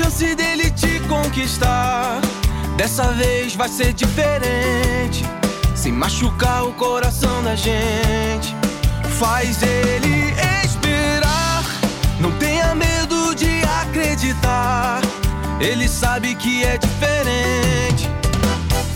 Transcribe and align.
Chance 0.00 0.34
dele 0.34 0.70
te 0.70 0.98
conquistar. 1.00 2.20
Dessa 2.76 3.12
vez 3.12 3.54
vai 3.54 3.68
ser 3.68 3.92
diferente. 3.92 5.22
Sem 5.74 5.92
machucar 5.92 6.64
o 6.64 6.72
coração 6.72 7.42
da 7.42 7.54
gente. 7.54 8.56
Faz 9.18 9.62
ele 9.62 10.32
esperar. 10.64 11.62
Não 12.18 12.32
tenha 12.38 12.74
medo 12.74 13.34
de 13.34 13.62
acreditar. 13.82 15.02
Ele 15.60 15.86
sabe 15.86 16.34
que 16.34 16.64
é 16.64 16.78
diferente. 16.78 18.08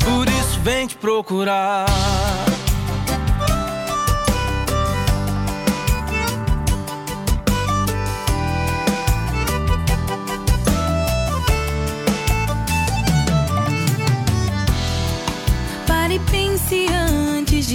Por 0.04 0.26
isso 0.26 0.58
vem 0.62 0.86
te 0.86 0.96
procurar. 0.96 1.84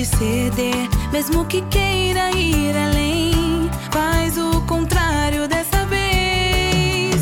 Ceder, 0.06 0.90
mesmo 1.12 1.46
que 1.46 1.62
queira 1.64 2.32
ir 2.32 2.76
além. 2.76 3.70
Faz 3.92 4.38
o 4.38 4.62
contrário 4.62 5.48
dessa 5.48 5.86
vez. 5.86 7.16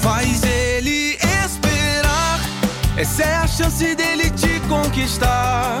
Faz 0.00 0.42
ele 0.42 1.18
esperar. 1.44 2.40
Essa 2.96 3.22
é 3.22 3.36
a 3.36 3.46
chance 3.46 3.94
dele 3.94 4.30
te 4.30 4.60
conquistar. 4.68 5.80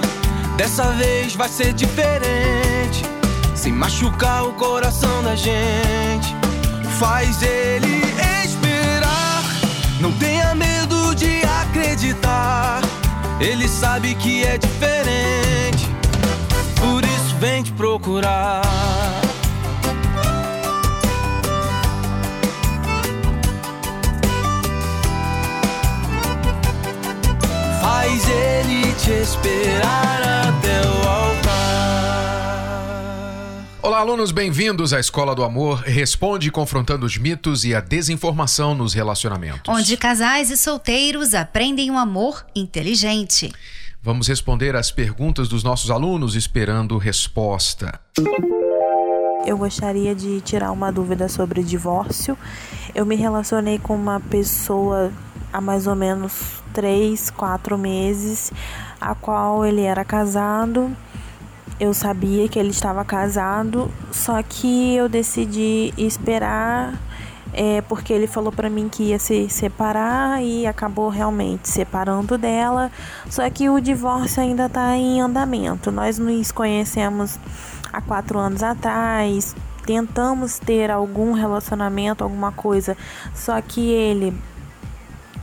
Dessa 0.56 0.90
vez 0.92 1.34
vai 1.34 1.48
ser 1.48 1.72
diferente. 1.72 3.04
Sem 3.54 3.72
machucar 3.72 4.44
o 4.44 4.52
coração 4.52 5.22
da 5.22 5.34
gente. 5.34 6.34
Faz 6.98 7.42
ele 7.42 8.02
esperar. 8.44 9.42
Não 10.00 10.12
tenha 10.12 10.54
medo 10.54 11.14
de 11.14 11.42
acreditar. 11.62 12.80
Ele 13.40 13.66
sabe 13.68 14.14
que 14.16 14.44
é 14.44 14.58
diferente. 14.58 15.79
Vem 17.40 17.62
te 17.62 17.72
procurar. 17.72 18.60
Faz 27.80 28.28
ele 28.28 28.92
te 28.92 29.10
esperar 29.22 30.20
até 30.20 30.82
o 30.86 31.08
altar. 31.08 31.50
Olá, 33.80 34.00
alunos, 34.00 34.32
bem-vindos 34.32 34.92
à 34.92 35.00
Escola 35.00 35.34
do 35.34 35.42
Amor. 35.42 35.78
Responde 35.78 36.50
confrontando 36.50 37.06
os 37.06 37.16
mitos 37.16 37.64
e 37.64 37.74
a 37.74 37.80
desinformação 37.80 38.74
nos 38.74 38.92
relacionamentos. 38.92 39.62
Onde 39.66 39.96
casais 39.96 40.50
e 40.50 40.58
solteiros 40.58 41.32
aprendem 41.32 41.90
um 41.90 41.96
amor 41.96 42.44
inteligente. 42.54 43.50
Vamos 44.02 44.28
responder 44.28 44.74
às 44.76 44.90
perguntas 44.90 45.46
dos 45.46 45.62
nossos 45.62 45.90
alunos 45.90 46.34
esperando 46.34 46.96
resposta. 46.96 48.00
Eu 49.44 49.58
gostaria 49.58 50.14
de 50.14 50.40
tirar 50.40 50.72
uma 50.72 50.90
dúvida 50.90 51.28
sobre 51.28 51.62
divórcio. 51.62 52.36
Eu 52.94 53.04
me 53.04 53.14
relacionei 53.14 53.78
com 53.78 53.94
uma 53.94 54.18
pessoa 54.18 55.12
há 55.52 55.60
mais 55.60 55.86
ou 55.86 55.94
menos 55.94 56.62
três, 56.72 57.28
quatro 57.28 57.76
meses, 57.76 58.50
a 58.98 59.14
qual 59.14 59.66
ele 59.66 59.82
era 59.82 60.02
casado. 60.02 60.96
Eu 61.78 61.92
sabia 61.92 62.48
que 62.48 62.58
ele 62.58 62.70
estava 62.70 63.04
casado, 63.04 63.90
só 64.10 64.42
que 64.42 64.94
eu 64.94 65.10
decidi 65.10 65.92
esperar 65.98 66.94
é, 67.52 67.80
porque 67.82 68.12
ele 68.12 68.26
falou 68.26 68.52
para 68.52 68.70
mim 68.70 68.88
que 68.88 69.04
ia 69.04 69.18
se 69.18 69.48
separar 69.48 70.42
e 70.42 70.66
acabou 70.66 71.08
realmente 71.08 71.68
separando 71.68 72.38
dela. 72.38 72.90
Só 73.28 73.48
que 73.50 73.68
o 73.68 73.80
divórcio 73.80 74.42
ainda 74.42 74.66
está 74.66 74.96
em 74.96 75.20
andamento. 75.20 75.90
Nós 75.90 76.18
nos 76.18 76.52
conhecemos 76.52 77.38
há 77.92 78.00
quatro 78.00 78.38
anos 78.38 78.62
atrás, 78.62 79.54
tentamos 79.84 80.58
ter 80.58 80.90
algum 80.90 81.32
relacionamento, 81.32 82.22
alguma 82.22 82.52
coisa, 82.52 82.96
só 83.34 83.60
que 83.60 83.90
ele 83.90 84.32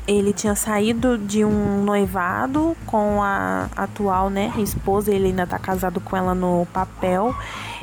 ele 0.08 0.32
tinha 0.32 0.56
saído 0.56 1.18
de 1.18 1.44
um 1.44 1.84
noivado 1.84 2.78
com 2.86 3.22
a 3.22 3.68
atual, 3.76 4.30
né, 4.30 4.54
esposa, 4.58 5.12
ele 5.12 5.28
ainda 5.28 5.46
tá 5.46 5.60
casado 5.60 6.00
com 6.00 6.16
ela 6.16 6.34
no 6.34 6.66
papel. 6.72 7.36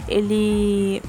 Ele 0.09 1.03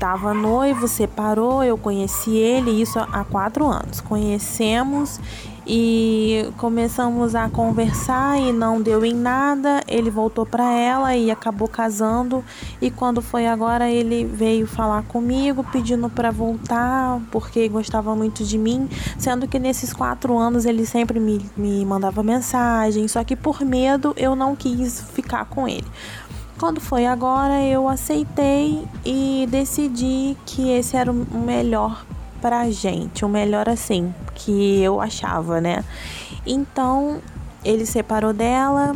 tava 0.00 0.32
noivo, 0.32 0.88
separou, 0.88 1.62
eu 1.62 1.76
conheci 1.76 2.34
ele, 2.34 2.70
isso 2.70 2.98
há 2.98 3.22
quatro 3.22 3.66
anos. 3.66 4.00
Conhecemos 4.00 5.20
e 5.66 6.50
começamos 6.56 7.34
a 7.34 7.50
conversar 7.50 8.40
e 8.40 8.50
não 8.50 8.80
deu 8.80 9.04
em 9.04 9.14
nada. 9.14 9.82
Ele 9.86 10.10
voltou 10.10 10.46
para 10.46 10.72
ela 10.72 11.14
e 11.14 11.30
acabou 11.30 11.68
casando. 11.68 12.42
E 12.80 12.90
quando 12.90 13.20
foi 13.20 13.46
agora, 13.46 13.90
ele 13.90 14.24
veio 14.24 14.66
falar 14.66 15.02
comigo 15.02 15.62
pedindo 15.70 16.08
para 16.08 16.30
voltar 16.30 17.20
porque 17.30 17.68
gostava 17.68 18.16
muito 18.16 18.42
de 18.42 18.56
mim, 18.56 18.88
sendo 19.18 19.46
que 19.46 19.58
nesses 19.58 19.92
quatro 19.92 20.38
anos 20.38 20.64
ele 20.64 20.86
sempre 20.86 21.20
me, 21.20 21.44
me 21.54 21.84
mandava 21.84 22.22
mensagem. 22.22 23.06
Só 23.06 23.22
que 23.22 23.36
por 23.36 23.60
medo 23.60 24.14
eu 24.16 24.34
não 24.34 24.56
quis 24.56 25.02
ficar 25.12 25.44
com 25.44 25.68
ele. 25.68 25.86
Quando 26.60 26.78
foi 26.78 27.06
agora, 27.06 27.62
eu 27.62 27.88
aceitei 27.88 28.86
e 29.02 29.48
decidi 29.50 30.36
que 30.44 30.68
esse 30.68 30.94
era 30.94 31.10
o 31.10 31.14
melhor 31.14 32.04
pra 32.38 32.70
gente, 32.70 33.24
o 33.24 33.30
melhor 33.30 33.66
assim, 33.66 34.14
que 34.34 34.78
eu 34.82 35.00
achava, 35.00 35.58
né? 35.58 35.82
Então, 36.46 37.22
ele 37.64 37.86
separou 37.86 38.34
dela 38.34 38.94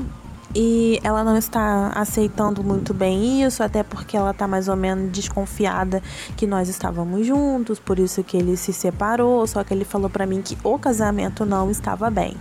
e 0.55 1.01
ela 1.03 1.25
não 1.25 1.39
está 1.39 1.91
aceitando 1.95 2.63
muito 2.63 2.93
bem 2.93 3.43
isso, 3.43 3.63
até 3.63 3.83
porque 3.83 4.15
ela 4.15 4.35
tá 4.35 4.47
mais 4.47 4.69
ou 4.69 4.77
menos 4.77 5.11
desconfiada 5.11 6.03
que 6.37 6.47
nós 6.47 6.69
estávamos 6.69 7.27
juntos, 7.27 7.79
por 7.81 7.99
isso 7.99 8.23
que 8.23 8.37
ele 8.37 8.59
se 8.59 8.75
separou, 8.75 9.47
só 9.47 9.65
que 9.65 9.73
ele 9.73 9.87
falou 9.87 10.11
para 10.11 10.27
mim 10.27 10.43
que 10.43 10.59
o 10.63 10.79
casamento 10.79 11.47
não 11.47 11.71
estava 11.71 12.11
bem. 12.11 12.37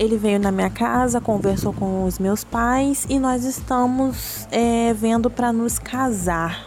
Ele 0.00 0.16
veio 0.16 0.40
na 0.40 0.50
minha 0.50 0.70
casa, 0.70 1.20
conversou 1.20 1.74
com 1.74 2.04
os 2.04 2.18
meus 2.18 2.42
pais 2.42 3.04
e 3.06 3.18
nós 3.18 3.44
estamos 3.44 4.48
é, 4.50 4.94
vendo 4.94 5.28
para 5.28 5.52
nos 5.52 5.78
casar. 5.78 6.66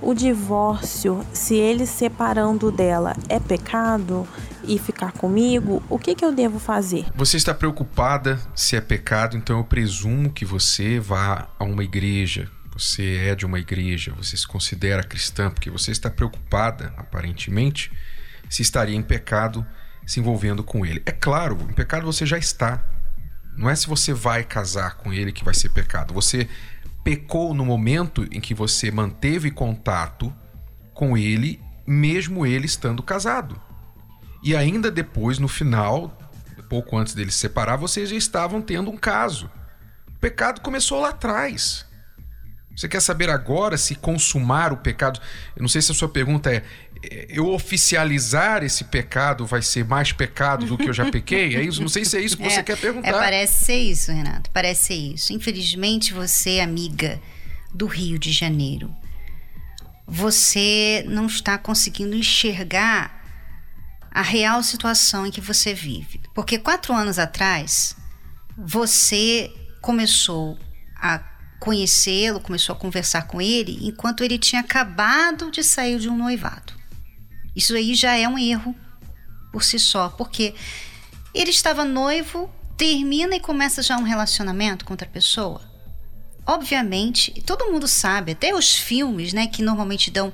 O 0.00 0.14
divórcio, 0.14 1.26
se 1.32 1.56
ele 1.56 1.84
separando 1.84 2.70
dela 2.70 3.16
é 3.28 3.40
pecado 3.40 4.24
e 4.62 4.78
ficar 4.78 5.10
comigo, 5.10 5.82
o 5.90 5.98
que, 5.98 6.14
que 6.14 6.24
eu 6.24 6.30
devo 6.30 6.60
fazer? 6.60 7.06
Você 7.16 7.36
está 7.36 7.52
preocupada 7.52 8.38
se 8.54 8.76
é 8.76 8.80
pecado, 8.80 9.36
então 9.36 9.58
eu 9.58 9.64
presumo 9.64 10.30
que 10.30 10.44
você 10.44 11.00
vá 11.00 11.48
a 11.58 11.64
uma 11.64 11.82
igreja. 11.82 12.48
Você 12.72 13.16
é 13.16 13.34
de 13.34 13.46
uma 13.46 13.58
igreja, 13.58 14.14
você 14.16 14.36
se 14.36 14.46
considera 14.46 15.02
cristã, 15.02 15.50
porque 15.50 15.70
você 15.70 15.90
está 15.90 16.08
preocupada, 16.08 16.94
aparentemente, 16.96 17.90
se 18.48 18.62
estaria 18.62 18.94
em 18.94 19.02
pecado 19.02 19.66
se 20.08 20.18
envolvendo 20.18 20.64
com 20.64 20.84
ele. 20.84 21.00
É 21.06 21.12
claro, 21.12 21.56
em 21.70 21.74
pecado 21.74 22.04
você 22.04 22.26
já 22.26 22.36
está. 22.36 22.84
Não 23.56 23.70
é 23.70 23.76
se 23.76 23.86
você 23.86 24.12
vai 24.12 24.42
casar 24.42 24.96
com 24.96 25.12
ele 25.12 25.30
que 25.30 25.44
vai 25.44 25.54
ser 25.54 25.68
pecado. 25.68 26.12
Você 26.14 26.48
pecou 27.04 27.54
no 27.54 27.64
momento 27.64 28.26
em 28.32 28.40
que 28.40 28.54
você 28.54 28.90
manteve 28.90 29.52
contato 29.52 30.34
com 30.92 31.16
ele, 31.16 31.60
mesmo 31.86 32.44
ele 32.44 32.66
estando 32.66 33.02
casado. 33.02 33.60
E 34.42 34.56
ainda 34.56 34.90
depois, 34.90 35.38
no 35.38 35.46
final 35.46 36.18
pouco 36.68 36.96
antes 36.96 37.14
dele 37.14 37.32
se 37.32 37.38
separar, 37.38 37.76
vocês 37.76 38.10
já 38.10 38.16
estavam 38.16 38.60
tendo 38.60 38.90
um 38.90 38.96
caso. 38.96 39.50
O 40.06 40.18
pecado 40.20 40.60
começou 40.60 41.00
lá 41.00 41.10
atrás. 41.10 41.86
Você 42.78 42.88
quer 42.88 43.00
saber 43.00 43.28
agora 43.28 43.76
se 43.76 43.96
consumar 43.96 44.72
o 44.72 44.76
pecado? 44.76 45.20
Eu 45.56 45.62
não 45.62 45.68
sei 45.68 45.82
se 45.82 45.90
a 45.90 45.94
sua 45.96 46.08
pergunta 46.08 46.48
é: 46.48 46.62
eu 47.28 47.48
oficializar 47.48 48.62
esse 48.62 48.84
pecado 48.84 49.44
vai 49.44 49.60
ser 49.62 49.84
mais 49.84 50.12
pecado 50.12 50.64
do 50.64 50.78
que 50.78 50.88
eu 50.88 50.92
já 50.92 51.10
pequei? 51.10 51.56
É 51.56 51.60
isso? 51.60 51.80
Não 51.80 51.88
sei 51.88 52.04
se 52.04 52.16
é 52.16 52.20
isso 52.20 52.36
que 52.36 52.44
você 52.44 52.60
é, 52.60 52.62
quer 52.62 52.78
perguntar. 52.78 53.08
É, 53.08 53.12
parece 53.12 53.64
ser 53.64 53.78
isso, 53.78 54.12
Renato. 54.12 54.48
Parece 54.52 54.84
ser 54.84 54.94
isso. 54.94 55.32
Infelizmente, 55.32 56.14
você, 56.14 56.60
amiga 56.60 57.20
do 57.74 57.86
Rio 57.86 58.16
de 58.16 58.30
Janeiro, 58.30 58.94
você 60.06 61.04
não 61.08 61.26
está 61.26 61.58
conseguindo 61.58 62.14
enxergar 62.14 63.24
a 64.08 64.22
real 64.22 64.62
situação 64.62 65.26
em 65.26 65.32
que 65.32 65.40
você 65.40 65.74
vive. 65.74 66.20
Porque 66.32 66.60
quatro 66.60 66.94
anos 66.94 67.18
atrás, 67.18 67.96
você 68.56 69.50
começou 69.82 70.56
a 70.94 71.37
conhecê-lo, 71.58 72.40
começou 72.40 72.74
a 72.74 72.78
conversar 72.78 73.26
com 73.26 73.40
ele, 73.40 73.78
enquanto 73.82 74.22
ele 74.22 74.38
tinha 74.38 74.60
acabado 74.60 75.50
de 75.50 75.62
sair 75.62 75.98
de 75.98 76.08
um 76.08 76.16
noivado. 76.16 76.72
Isso 77.54 77.74
aí 77.74 77.94
já 77.94 78.14
é 78.14 78.28
um 78.28 78.38
erro 78.38 78.74
por 79.52 79.64
si 79.64 79.78
só, 79.78 80.08
porque 80.10 80.54
ele 81.34 81.50
estava 81.50 81.84
noivo, 81.84 82.50
termina 82.76 83.36
e 83.36 83.40
começa 83.40 83.82
já 83.82 83.96
um 83.96 84.04
relacionamento 84.04 84.84
com 84.84 84.92
outra 84.92 85.08
pessoa. 85.08 85.60
Obviamente, 86.46 87.42
todo 87.44 87.70
mundo 87.70 87.86
sabe, 87.88 88.32
até 88.32 88.54
os 88.54 88.74
filmes, 88.76 89.32
né, 89.32 89.46
que 89.48 89.62
normalmente 89.62 90.10
dão 90.10 90.32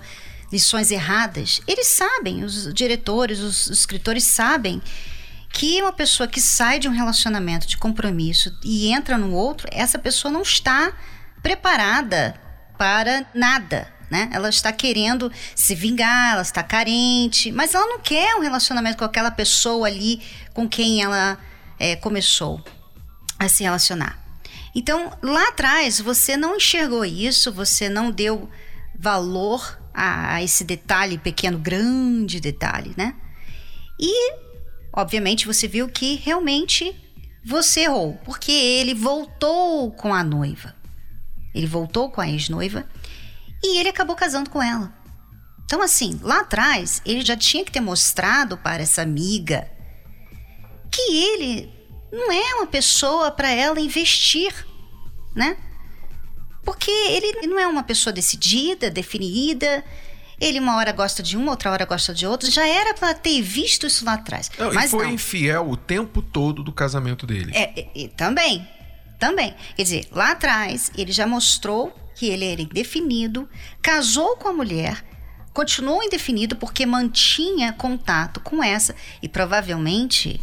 lições 0.52 0.90
erradas, 0.90 1.60
eles 1.66 1.88
sabem, 1.88 2.44
os 2.44 2.72
diretores, 2.72 3.40
os, 3.40 3.66
os 3.66 3.78
escritores 3.78 4.24
sabem 4.24 4.80
que 5.54 5.80
uma 5.80 5.92
pessoa 5.92 6.28
que 6.28 6.40
sai 6.40 6.78
de 6.78 6.88
um 6.88 6.92
relacionamento 6.92 7.66
de 7.66 7.76
compromisso 7.76 8.56
e 8.62 8.92
entra 8.92 9.16
no 9.16 9.32
outro, 9.32 9.68
essa 9.70 9.98
pessoa 9.98 10.30
não 10.30 10.42
está 10.42 10.92
preparada 11.44 12.34
para 12.78 13.26
nada, 13.34 13.86
né? 14.10 14.30
Ela 14.32 14.48
está 14.48 14.72
querendo 14.72 15.30
se 15.54 15.74
vingar, 15.74 16.32
ela 16.32 16.42
está 16.42 16.62
carente, 16.62 17.52
mas 17.52 17.74
ela 17.74 17.86
não 17.86 18.00
quer 18.00 18.34
um 18.36 18.40
relacionamento 18.40 18.96
com 18.96 19.04
aquela 19.04 19.30
pessoa 19.30 19.86
ali 19.86 20.22
com 20.54 20.66
quem 20.66 21.02
ela 21.02 21.38
é, 21.78 21.96
começou 21.96 22.64
a 23.38 23.46
se 23.46 23.62
relacionar. 23.62 24.18
Então, 24.74 25.12
lá 25.22 25.48
atrás, 25.48 26.00
você 26.00 26.34
não 26.34 26.56
enxergou 26.56 27.04
isso, 27.04 27.52
você 27.52 27.90
não 27.90 28.10
deu 28.10 28.48
valor 28.98 29.78
a, 29.92 30.36
a 30.36 30.42
esse 30.42 30.64
detalhe 30.64 31.18
pequeno, 31.18 31.58
grande 31.58 32.40
detalhe, 32.40 32.94
né? 32.96 33.14
E, 34.00 34.32
obviamente, 34.92 35.46
você 35.46 35.68
viu 35.68 35.88
que 35.88 36.16
realmente 36.16 36.96
você 37.44 37.80
errou, 37.80 38.18
porque 38.24 38.50
ele 38.50 38.94
voltou 38.94 39.92
com 39.92 40.14
a 40.14 40.24
noiva. 40.24 40.74
Ele 41.54 41.66
voltou 41.66 42.10
com 42.10 42.20
a 42.20 42.28
ex-noiva 42.28 42.86
e 43.62 43.78
ele 43.78 43.88
acabou 43.88 44.16
casando 44.16 44.50
com 44.50 44.62
ela. 44.62 44.92
Então, 45.64 45.80
assim, 45.80 46.18
lá 46.22 46.40
atrás, 46.40 47.00
ele 47.06 47.24
já 47.24 47.36
tinha 47.36 47.64
que 47.64 47.72
ter 47.72 47.80
mostrado 47.80 48.56
para 48.58 48.82
essa 48.82 49.02
amiga 49.02 49.70
que 50.90 51.00
ele 51.00 51.72
não 52.12 52.30
é 52.30 52.54
uma 52.54 52.66
pessoa 52.66 53.30
para 53.30 53.50
ela 53.50 53.80
investir, 53.80 54.52
né? 55.34 55.56
Porque 56.64 56.90
ele 56.90 57.46
não 57.46 57.58
é 57.58 57.66
uma 57.66 57.82
pessoa 57.82 58.12
decidida, 58.12 58.90
definida. 58.90 59.84
Ele 60.40 60.60
uma 60.60 60.76
hora 60.76 60.92
gosta 60.92 61.22
de 61.22 61.36
um, 61.36 61.48
outra 61.48 61.70
hora 61.70 61.84
gosta 61.84 62.14
de 62.14 62.26
outro. 62.26 62.50
Já 62.50 62.66
era 62.66 62.94
para 62.94 63.14
ter 63.14 63.42
visto 63.42 63.86
isso 63.86 64.04
lá 64.04 64.14
atrás. 64.14 64.50
Não, 64.58 64.72
Mas 64.72 64.86
e 64.86 64.88
foi 64.88 65.06
não. 65.06 65.12
infiel 65.12 65.68
o 65.68 65.76
tempo 65.76 66.22
todo 66.22 66.62
do 66.62 66.72
casamento 66.72 67.26
dele. 67.26 67.52
É, 67.54 67.80
é, 67.80 68.04
é, 68.04 68.08
também. 68.08 68.66
Também. 69.24 69.56
Quer 69.74 69.82
dizer, 69.82 70.08
lá 70.12 70.32
atrás, 70.32 70.92
ele 70.94 71.10
já 71.10 71.26
mostrou 71.26 71.90
que 72.14 72.26
ele 72.26 72.44
era 72.44 72.60
indefinido, 72.60 73.48
casou 73.80 74.36
com 74.36 74.48
a 74.48 74.52
mulher, 74.52 75.02
continuou 75.54 76.04
indefinido 76.04 76.56
porque 76.56 76.84
mantinha 76.84 77.72
contato 77.72 78.38
com 78.38 78.62
essa 78.62 78.94
e 79.22 79.28
provavelmente, 79.28 80.38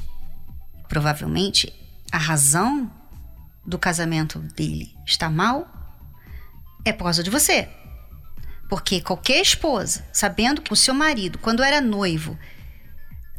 provavelmente, 0.90 1.72
a 2.12 2.18
razão 2.18 2.92
do 3.64 3.78
casamento 3.78 4.40
dele 4.40 4.92
está 5.06 5.30
mal 5.30 5.72
é 6.84 6.92
por 6.92 7.04
causa 7.04 7.22
de 7.22 7.30
você. 7.30 7.70
Porque 8.68 9.00
qualquer 9.00 9.44
esposa, 9.44 10.04
sabendo 10.12 10.60
que 10.60 10.74
o 10.74 10.76
seu 10.76 10.96
marido, 10.96 11.38
quando 11.38 11.62
era 11.62 11.80
noivo, 11.80 12.36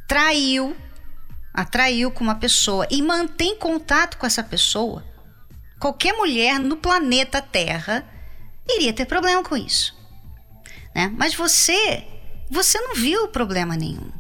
traiu, 0.06 0.76
atraiu 1.52 2.12
com 2.12 2.22
uma 2.22 2.36
pessoa 2.36 2.86
e 2.88 3.02
mantém 3.02 3.58
contato 3.58 4.16
com 4.18 4.24
essa 4.24 4.44
pessoa, 4.44 5.10
qualquer 5.82 6.12
mulher 6.12 6.60
no 6.60 6.76
planeta 6.76 7.42
Terra 7.42 8.08
iria 8.68 8.92
ter 8.92 9.04
problema 9.04 9.42
com 9.42 9.56
isso. 9.56 9.92
Né? 10.94 11.12
Mas 11.16 11.34
você, 11.34 12.06
você 12.48 12.80
não 12.80 12.94
viu 12.94 13.26
problema 13.26 13.76
nenhum. 13.76 14.12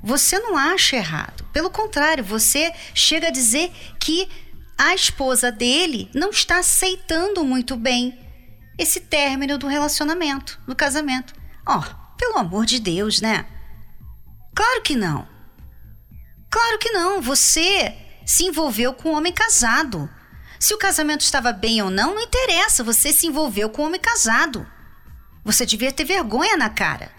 Você 0.00 0.38
não 0.38 0.56
acha 0.56 0.94
errado. 0.94 1.44
Pelo 1.52 1.68
contrário, 1.68 2.22
você 2.22 2.72
chega 2.94 3.26
a 3.26 3.32
dizer 3.32 3.72
que 3.98 4.28
a 4.78 4.94
esposa 4.94 5.50
dele 5.50 6.08
não 6.14 6.30
está 6.30 6.60
aceitando 6.60 7.44
muito 7.44 7.76
bem 7.76 8.16
esse 8.78 9.00
término 9.00 9.58
do 9.58 9.66
relacionamento, 9.66 10.60
do 10.64 10.76
casamento. 10.76 11.34
Ó, 11.66 11.80
oh, 11.80 12.16
pelo 12.16 12.38
amor 12.38 12.64
de 12.64 12.78
Deus, 12.78 13.20
né? 13.20 13.44
Claro 14.54 14.80
que 14.82 14.94
não. 14.94 15.26
Claro 16.48 16.78
que 16.78 16.92
não. 16.92 17.20
Você 17.20 17.96
se 18.24 18.44
envolveu 18.44 18.94
com 18.94 19.08
um 19.10 19.16
homem 19.16 19.32
casado. 19.32 20.08
Se 20.60 20.74
o 20.74 20.78
casamento 20.78 21.22
estava 21.22 21.54
bem 21.54 21.80
ou 21.80 21.88
não, 21.90 22.14
não 22.14 22.20
interessa. 22.20 22.84
Você 22.84 23.14
se 23.14 23.26
envolveu 23.26 23.70
com 23.70 23.82
um 23.82 23.86
homem 23.86 23.98
casado. 23.98 24.66
Você 25.42 25.64
devia 25.64 25.90
ter 25.90 26.04
vergonha 26.04 26.54
na 26.54 26.68
cara. 26.68 27.10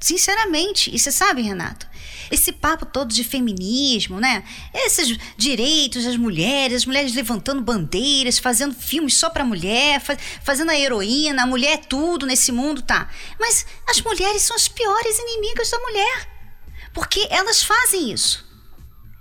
Sinceramente. 0.00 0.94
E 0.94 1.00
você 1.00 1.10
sabe, 1.10 1.42
Renato, 1.42 1.84
esse 2.30 2.52
papo 2.52 2.86
todo 2.86 3.12
de 3.12 3.24
feminismo, 3.24 4.20
né? 4.20 4.44
Esses 4.72 5.18
direitos 5.36 6.04
das 6.04 6.16
mulheres, 6.16 6.78
as 6.78 6.86
mulheres 6.86 7.12
levantando 7.12 7.60
bandeiras, 7.60 8.38
fazendo 8.38 8.72
filmes 8.72 9.16
só 9.16 9.28
pra 9.28 9.44
mulher, 9.44 10.00
faz, 10.00 10.18
fazendo 10.44 10.70
a 10.70 10.78
heroína, 10.78 11.42
a 11.42 11.46
mulher 11.46 11.72
é 11.72 11.76
tudo 11.76 12.24
nesse 12.24 12.52
mundo, 12.52 12.82
tá? 12.82 13.10
Mas 13.38 13.66
as 13.88 14.00
mulheres 14.00 14.42
são 14.42 14.54
as 14.54 14.68
piores 14.68 15.18
inimigas 15.18 15.70
da 15.70 15.78
mulher. 15.80 16.28
Porque 16.94 17.26
elas 17.30 17.64
fazem 17.64 18.12
isso. 18.12 18.51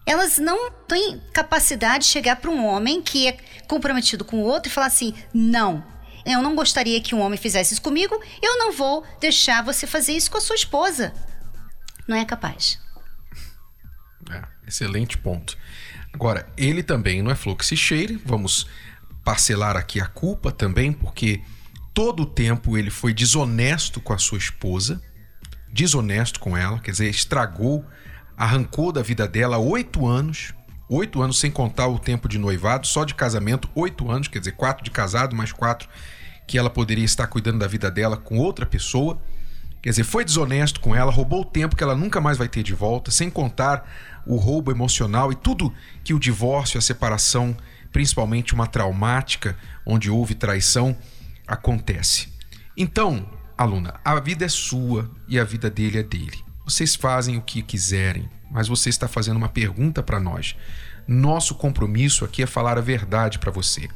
Elas 0.05 0.37
não 0.37 0.71
têm 0.87 1.21
capacidade 1.33 2.05
de 2.05 2.09
chegar 2.09 2.37
para 2.37 2.49
um 2.49 2.65
homem 2.65 3.01
que 3.01 3.27
é 3.27 3.37
comprometido 3.67 4.25
com 4.25 4.37
o 4.37 4.45
outro 4.45 4.69
e 4.69 4.73
falar 4.73 4.87
assim: 4.87 5.13
não, 5.33 5.83
eu 6.25 6.41
não 6.41 6.55
gostaria 6.55 7.01
que 7.01 7.15
um 7.15 7.21
homem 7.21 7.37
fizesse 7.37 7.73
isso 7.73 7.81
comigo, 7.81 8.19
eu 8.41 8.57
não 8.57 8.71
vou 8.71 9.05
deixar 9.19 9.63
você 9.63 9.87
fazer 9.87 10.13
isso 10.13 10.29
com 10.31 10.37
a 10.37 10.41
sua 10.41 10.55
esposa. 10.55 11.13
Não 12.07 12.15
é 12.15 12.25
capaz. 12.25 12.79
É, 14.29 14.43
excelente 14.67 15.17
ponto. 15.17 15.57
Agora, 16.13 16.47
ele 16.57 16.83
também 16.83 17.21
não 17.21 17.31
é 17.31 17.35
que 17.35 17.65
se 17.65 17.77
cheire, 17.77 18.21
vamos 18.25 18.67
parcelar 19.23 19.77
aqui 19.77 19.99
a 20.01 20.07
culpa 20.07 20.51
também, 20.51 20.91
porque 20.91 21.41
todo 21.93 22.23
o 22.23 22.25
tempo 22.25 22.77
ele 22.77 22.89
foi 22.89 23.13
desonesto 23.13 24.01
com 24.01 24.13
a 24.13 24.17
sua 24.17 24.37
esposa, 24.37 25.01
desonesto 25.71 26.39
com 26.39 26.57
ela, 26.57 26.79
quer 26.79 26.91
dizer, 26.91 27.09
estragou, 27.09 27.85
arrancou 28.37 28.91
da 28.91 29.01
vida 29.01 29.27
dela 29.27 29.57
oito 29.57 30.07
anos, 30.07 30.53
oito 30.89 31.21
anos 31.21 31.39
sem 31.39 31.49
contar 31.49 31.87
o 31.87 31.99
tempo 31.99 32.27
de 32.27 32.37
noivado, 32.37 32.85
só 32.87 33.05
de 33.05 33.15
casamento, 33.15 33.69
oito 33.75 34.09
anos, 34.11 34.27
quer 34.27 34.39
dizer, 34.39 34.53
quatro 34.53 34.83
de 34.83 34.91
casado, 34.91 35.35
mais 35.35 35.51
quatro 35.51 35.87
que 36.47 36.57
ela 36.57 36.69
poderia 36.69 37.05
estar 37.05 37.27
cuidando 37.27 37.59
da 37.59 37.67
vida 37.67 37.89
dela 37.89 38.17
com 38.17 38.37
outra 38.37 38.65
pessoa. 38.65 39.21
Quer 39.81 39.91
dizer, 39.91 40.03
foi 40.03 40.25
desonesto 40.25 40.79
com 40.79 40.95
ela, 40.95 41.11
roubou 41.11 41.41
o 41.41 41.45
tempo 41.45 41.75
que 41.75 41.83
ela 41.83 41.95
nunca 41.95 42.19
mais 42.19 42.37
vai 42.37 42.47
ter 42.47 42.61
de 42.61 42.73
volta, 42.73 43.09
sem 43.09 43.29
contar 43.29 43.89
o 44.25 44.35
roubo 44.35 44.69
emocional 44.69 45.31
e 45.31 45.35
tudo 45.35 45.73
que 46.03 46.13
o 46.13 46.19
divórcio, 46.19 46.77
a 46.77 46.81
separação, 46.81 47.55
principalmente 47.91 48.53
uma 48.53 48.67
traumática, 48.67 49.57
onde 49.85 50.09
houve 50.09 50.35
traição, 50.35 50.95
acontece. 51.47 52.29
Então, 52.75 53.25
aluna, 53.57 53.99
a 54.03 54.19
vida 54.19 54.45
é 54.45 54.49
sua 54.49 55.09
e 55.27 55.39
a 55.39 55.43
vida 55.43 55.69
dele 55.69 55.99
é 55.99 56.03
dele. 56.03 56.50
Vocês 56.71 56.95
fazem 56.95 57.37
o 57.37 57.41
que 57.41 57.61
quiserem, 57.61 58.29
mas 58.49 58.67
você 58.67 58.89
está 58.89 59.07
fazendo 59.07 59.37
uma 59.37 59.49
pergunta 59.49 60.01
para 60.01 60.19
nós. 60.19 60.55
Nosso 61.07 61.55
compromisso 61.55 62.23
aqui 62.23 62.43
é 62.43 62.47
falar 62.47 62.77
a 62.77 62.81
verdade 62.81 63.39
para 63.39 63.51
você. 63.51 63.89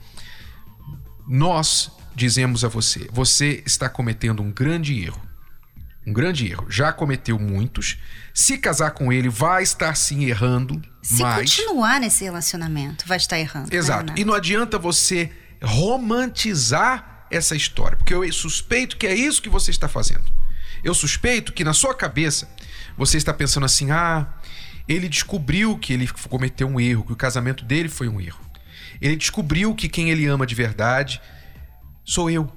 Nós 1.28 1.92
dizemos 2.14 2.64
a 2.64 2.68
você: 2.68 3.08
você 3.12 3.64
está 3.66 3.88
cometendo 3.88 4.44
um 4.44 4.52
grande 4.52 5.04
erro 5.04 5.26
um 6.06 6.14
grande 6.14 6.48
erro. 6.48 6.68
Já 6.70 6.94
cometeu 6.94 7.40
muitos. 7.40 7.98
Se 8.34 8.58
casar 8.58 8.92
com 8.92 9.12
ele, 9.12 9.28
vai 9.28 9.64
estar 9.64 9.96
sim 9.96 10.26
errando. 10.26 10.82
Se 11.02 11.22
mas... 11.22 11.56
continuar 11.56 12.00
nesse 12.00 12.24
relacionamento, 12.24 13.08
vai 13.08 13.18
estar 13.18 13.40
errando. 13.40 13.72
né, 13.72 13.78
Exato. 13.78 14.14
e 14.16 14.24
não 14.24 14.34
adianta 14.34 14.78
você 14.78 15.32
romantizar 15.64 17.26
essa 17.32 17.56
história, 17.56 17.98
porque 17.98 18.14
eu 18.14 18.32
suspeito 18.32 18.98
que 18.98 19.08
é 19.08 19.16
isso 19.16 19.42
que 19.42 19.50
você 19.50 19.72
está 19.72 19.88
fazendo. 19.88 20.24
Eu 20.84 20.94
suspeito 20.94 21.52
que 21.52 21.64
na 21.64 21.74
sua 21.74 21.96
cabeça 21.96 22.48
você 22.98 23.18
está 23.18 23.34
pensando 23.34 23.66
assim: 23.66 23.92
ah, 23.92 24.28
Ele 24.88 25.10
descobriu 25.10 25.78
que 25.78 25.94
ele 25.94 26.08
cometeu 26.30 26.68
um 26.68 26.80
erro, 26.80 27.04
que 27.04 27.14
o 27.14 27.18
casamento 27.18 27.66
dele 27.66 27.90
foi 27.90 28.08
um 28.08 28.20
erro. 28.20 28.40
Ele 29.02 29.16
descobriu 29.16 29.76
que 29.76 29.90
quem 29.90 30.10
ele 30.10 30.26
ama 30.26 30.46
de 30.46 30.56
verdade 30.56 31.22
sou 32.04 32.30
eu. 32.30 32.52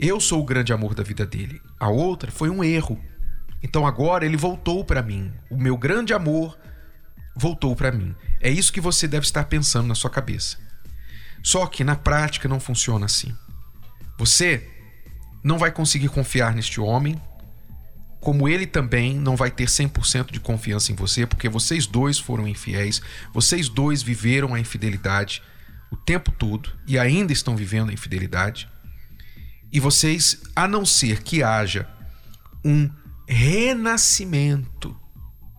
Eu 0.00 0.18
sou 0.18 0.40
o 0.40 0.44
grande 0.44 0.72
amor 0.72 0.94
da 0.94 1.02
vida 1.02 1.24
dele. 1.24 1.60
A 1.78 1.88
outra 1.88 2.30
foi 2.30 2.50
um 2.50 2.64
erro. 2.64 2.98
Então 3.62 3.86
agora 3.86 4.26
ele 4.26 4.36
voltou 4.36 4.84
para 4.84 5.02
mim. 5.02 5.32
O 5.48 5.56
meu 5.56 5.76
grande 5.76 6.12
amor 6.12 6.58
voltou 7.36 7.76
para 7.76 7.92
mim. 7.92 8.14
É 8.40 8.50
isso 8.50 8.72
que 8.72 8.80
você 8.80 9.06
deve 9.06 9.24
estar 9.24 9.44
pensando 9.44 9.86
na 9.86 9.94
sua 9.94 10.10
cabeça. 10.10 10.58
Só 11.42 11.66
que 11.66 11.84
na 11.84 11.94
prática 11.94 12.48
não 12.48 12.58
funciona 12.58 13.06
assim. 13.06 13.32
Você 14.18 14.68
não 15.42 15.58
vai 15.58 15.70
conseguir 15.70 16.08
confiar 16.08 16.54
neste 16.54 16.80
homem, 16.80 17.20
como 18.22 18.48
ele 18.48 18.68
também 18.68 19.16
não 19.16 19.34
vai 19.34 19.50
ter 19.50 19.66
100% 19.66 20.30
de 20.30 20.38
confiança 20.38 20.92
em 20.92 20.94
você, 20.94 21.26
porque 21.26 21.48
vocês 21.48 21.88
dois 21.88 22.20
foram 22.20 22.46
infiéis, 22.46 23.02
vocês 23.34 23.68
dois 23.68 24.00
viveram 24.00 24.54
a 24.54 24.60
infidelidade 24.60 25.42
o 25.90 25.96
tempo 25.96 26.30
todo 26.30 26.70
e 26.86 26.96
ainda 26.96 27.32
estão 27.32 27.56
vivendo 27.56 27.90
a 27.90 27.92
infidelidade. 27.92 28.68
E 29.72 29.80
vocês, 29.80 30.40
a 30.54 30.68
não 30.68 30.86
ser 30.86 31.24
que 31.24 31.42
haja 31.42 31.88
um 32.64 32.88
renascimento, 33.26 34.96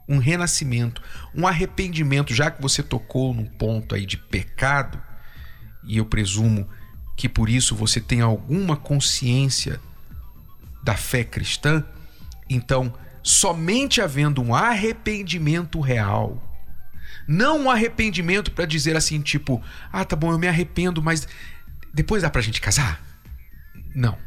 um 0.08 0.18
renascimento, 0.18 1.02
um 1.36 1.46
arrependimento, 1.46 2.34
já 2.34 2.50
que 2.50 2.62
você 2.62 2.82
tocou 2.82 3.34
num 3.34 3.46
ponto 3.46 3.94
aí 3.94 4.06
de 4.06 4.16
pecado, 4.16 5.02
e 5.84 5.98
eu 5.98 6.06
presumo 6.06 6.70
que 7.18 7.28
por 7.28 7.50
isso 7.50 7.76
você 7.76 8.00
tem 8.00 8.22
alguma 8.22 8.78
consciência 8.78 9.82
da 10.82 10.96
fé 10.96 11.26
cristã, 11.26 11.86
então 12.50 12.94
somente 13.22 14.02
havendo 14.02 14.42
um 14.42 14.54
arrependimento 14.54 15.80
real, 15.80 16.54
não 17.28 17.64
um 17.64 17.72
arrependimento 17.72 18.52
para 18.52 18.66
dizer 18.66 18.96
assim, 18.98 19.22
tipo, 19.22 19.62
ah, 19.92 20.04
tá 20.04 20.16
bom, 20.16 20.32
eu 20.32 20.40
me 20.40 20.48
arrependo, 20.48 21.02
mas 21.02 21.28
depois 21.94 22.22
dá 22.22 22.30
pra 22.30 22.42
gente 22.42 22.60
casar? 22.60 23.02
Não. 23.96 24.18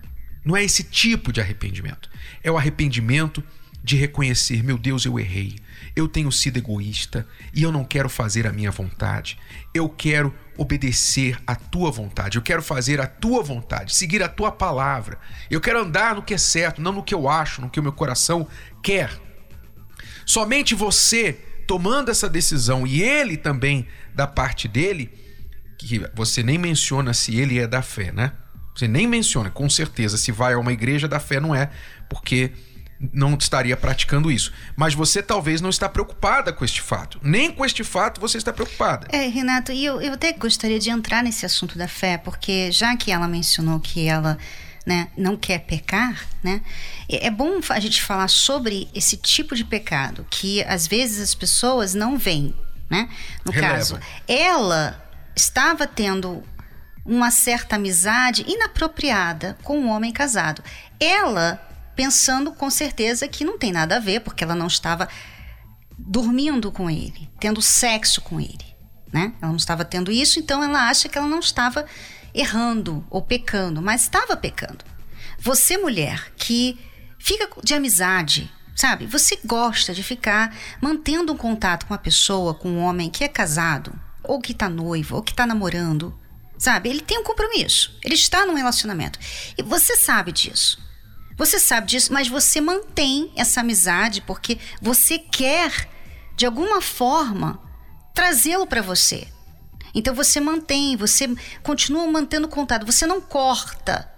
Não 0.45 0.57
é 0.57 0.63
esse 0.63 0.85
tipo 0.85 1.33
de 1.33 1.41
arrependimento. 1.41 2.09
É 2.43 2.51
o 2.51 2.57
arrependimento 2.57 3.43
de 3.87 3.95
reconhecer, 3.95 4.65
meu 4.65 4.77
Deus, 4.77 5.05
eu 5.05 5.17
errei. 5.17 5.55
Eu 5.95 6.09
tenho 6.09 6.33
sido 6.33 6.57
egoísta 6.57 7.25
e 7.55 7.63
eu 7.63 7.71
não 7.71 7.85
quero 7.85 8.09
fazer 8.09 8.45
a 8.45 8.53
minha 8.53 8.73
vontade. 8.73 9.39
Eu 9.73 9.89
quero 9.89 10.35
obedecer 10.59 11.39
a 11.47 11.55
tua 11.55 11.93
vontade. 11.93 12.37
Eu 12.37 12.43
quero 12.43 12.61
fazer 12.61 13.01
a 13.01 13.07
tua 13.07 13.45
vontade, 13.45 13.95
seguir 13.95 14.25
a 14.25 14.29
tua 14.29 14.51
palavra. 14.51 15.21
Eu 15.49 15.61
quero 15.61 15.79
andar 15.79 16.17
no 16.17 16.23
que 16.25 16.35
é 16.35 16.39
certo, 16.39 16.83
não 16.83 16.91
no 16.91 17.03
que 17.05 17.15
eu 17.15 17.29
acho, 17.29 17.61
no 17.61 17.71
que 17.71 17.79
o 17.79 17.83
meu 17.83 17.93
coração 17.93 18.49
quer. 18.83 19.09
Somente 20.27 20.75
você 20.75 21.35
tomando 21.65 22.11
essa 22.11 22.29
decisão 22.29 22.85
e 22.89 23.01
ele 23.01 23.37
também 23.37 23.87
da 24.13 24.27
parte 24.27 24.67
dele, 24.67 25.13
que 25.79 26.05
você 26.13 26.43
nem 26.43 26.59
menciona 26.59 27.15
se 27.15 27.37
ele 27.37 27.61
é 27.61 27.69
da 27.69 27.83
fé, 27.83 28.11
né? 28.11 28.33
Você 28.75 28.89
nem 28.89 29.07
menciona, 29.07 29.49
com 29.49 29.71
certeza, 29.71 30.17
se 30.17 30.33
vai 30.33 30.55
a 30.55 30.59
uma 30.59 30.73
igreja 30.73 31.07
da 31.07 31.21
fé 31.21 31.39
não 31.39 31.55
é, 31.55 31.71
porque 32.09 32.53
não 33.13 33.35
estaria 33.35 33.77
praticando 33.77 34.31
isso. 34.31 34.53
Mas 34.75 34.95
você 34.95 35.23
talvez 35.23 35.61
não 35.61 35.71
está 35.71 35.89
preocupada 35.89 36.53
com 36.53 36.65
este 36.65 36.81
fato. 36.81 37.19
Nem 37.23 37.51
com 37.51 37.65
este 37.65 37.85
fato 37.85 38.21
você 38.21 38.39
está 38.39 38.53
preocupada. 38.53 39.07
É, 39.11 39.29
Renato, 39.29 39.73
e 39.73 39.85
eu, 39.85 40.01
eu 40.01 40.15
até 40.15 40.33
gostaria 40.33 40.79
de 40.79 40.91
entrar 40.91 41.23
nesse 41.23 41.45
assunto 41.45 41.77
da 41.77 41.89
fé, 41.89 42.19
porque 42.19 42.71
já 42.73 42.97
que 42.97 43.11
ela 43.11 43.29
mencionou 43.29 43.81
que 43.81 44.07
ela 44.07 44.39
né, 44.85 45.09
não 45.17 45.37
quer 45.37 45.61
pecar, 45.61 46.25
né, 46.43 46.63
é, 47.09 47.27
é 47.27 47.31
bom 47.31 47.61
a 47.69 47.81
gente 47.81 48.03
falar 48.03 48.29
sobre 48.29 48.89
esse 48.95 49.17
tipo 49.17 49.55
de 49.55 49.65
pecado 49.65 50.27
que 50.31 50.63
às 50.65 50.87
vezes 50.87 51.21
as 51.21 51.35
pessoas 51.35 51.95
não 51.95 52.17
veem. 52.17 52.55
Né? 52.89 53.09
No 53.45 53.51
Releva. 53.51 53.75
caso, 53.75 54.01
ela 54.29 55.03
estava 55.35 55.89
tendo 55.89 56.43
uma 57.05 57.31
certa 57.31 57.77
amizade 57.77 58.45
inapropriada 58.49 59.57
com 59.63 59.79
um 59.79 59.89
homem 59.89 60.13
casado. 60.13 60.63
Ela 60.99 61.66
pensando 61.97 62.53
com 62.53 62.71
certeza 62.71 63.27
que 63.27 63.45
não 63.45 63.59
tem 63.59 63.73
nada 63.73 63.97
a 63.97 64.01
ver, 64.01 64.21
porque 64.21 64.45
ela 64.45 64.55
não 64.55 64.67
estava 64.67 65.09
dormindo 65.99 66.71
com 66.71 66.91
ele, 66.91 67.29
tendo 67.41 67.63
sexo 67.63 68.21
com 68.21 68.39
ele, 68.39 68.77
né? 69.11 69.33
Ela 69.41 69.51
não 69.51 69.57
estava 69.57 69.85
tendo 69.85 70.13
isso, 70.13 70.39
então 70.39 70.63
ela 70.63 70.89
acha 70.89 71.09
que 71.09 71.17
ela 71.17 71.27
não 71.27 71.41
estava 71.41 71.87
errando 72.35 73.05
ou 73.09 73.23
pecando, 73.23 73.81
mas 73.81 74.03
estava 74.03 74.37
pecando. 74.37 74.85
Você, 75.39 75.79
mulher, 75.79 76.33
que 76.37 76.79
fica 77.19 77.49
de 77.65 77.73
amizade, 77.75 78.53
sabe? 78.75 79.07
Você 79.07 79.39
gosta 79.43 79.95
de 79.95 80.03
ficar 80.03 80.55
mantendo 80.81 81.33
um 81.33 81.37
contato 81.37 81.87
com 81.87 81.95
uma 81.95 81.99
pessoa, 81.99 82.55
com 82.55 82.69
um 82.69 82.81
homem 82.81 83.09
que 83.09 83.25
é 83.25 83.29
casado, 83.29 83.99
ou 84.23 84.39
que 84.39 84.53
está 84.53 84.69
noivo, 84.69 85.17
ou 85.17 85.23
que 85.23 85.33
está 85.33 85.47
namorando, 85.47 86.17
sabe? 86.59 86.91
Ele 86.91 87.01
tem 87.01 87.19
um 87.19 87.25
compromisso, 87.25 87.99
ele 88.05 88.15
está 88.15 88.45
num 88.45 88.55
relacionamento. 88.55 89.19
E 89.57 89.63
você 89.63 89.97
sabe 89.97 90.31
disso. 90.31 90.86
Você 91.37 91.59
sabe 91.59 91.89
disso, 91.89 92.13
mas 92.13 92.29
você 92.29 92.61
mantém 92.61 93.31
essa 93.37 93.61
amizade 93.61 94.23
porque 94.23 94.59
você 94.81 95.19
quer, 95.19 95.89
de 96.35 96.47
alguma 96.47 96.81
forma, 96.81 97.61
trazê-lo 98.15 98.67
para 98.67 98.81
você. 98.81 99.29
Então 99.95 100.15
você 100.15 100.41
mantém, 100.41 100.97
você 100.97 101.29
continua 101.63 102.07
mantendo 102.07 102.49
contato, 102.49 102.87
você 102.87 103.07
não 103.07 103.21
corta. 103.21 104.11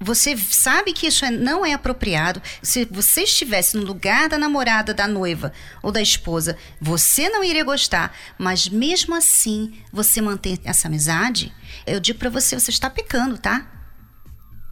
Você 0.00 0.36
sabe 0.36 0.92
que 0.92 1.06
isso 1.06 1.24
é, 1.24 1.30
não 1.30 1.64
é 1.64 1.72
apropriado. 1.72 2.42
Se 2.60 2.84
você 2.86 3.22
estivesse 3.22 3.76
no 3.76 3.84
lugar 3.84 4.28
da 4.28 4.36
namorada, 4.36 4.92
da 4.92 5.06
noiva 5.06 5.52
ou 5.80 5.92
da 5.92 6.02
esposa, 6.02 6.58
você 6.80 7.28
não 7.28 7.44
iria 7.44 7.62
gostar. 7.62 8.12
Mas 8.36 8.68
mesmo 8.68 9.14
assim, 9.14 9.72
você 9.92 10.20
mantém 10.20 10.58
essa 10.64 10.88
amizade. 10.88 11.52
Eu 11.86 12.00
digo 12.00 12.18
para 12.18 12.30
você, 12.30 12.58
você 12.58 12.72
está 12.72 12.90
pecando, 12.90 13.38
tá? 13.38 13.81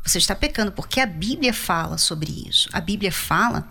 Você 0.04 0.18
está 0.18 0.34
pecando 0.34 0.72
porque 0.72 1.00
a 1.00 1.06
Bíblia 1.06 1.52
fala 1.52 1.98
sobre 1.98 2.48
isso. 2.48 2.68
A 2.72 2.80
Bíblia 2.80 3.12
fala 3.12 3.68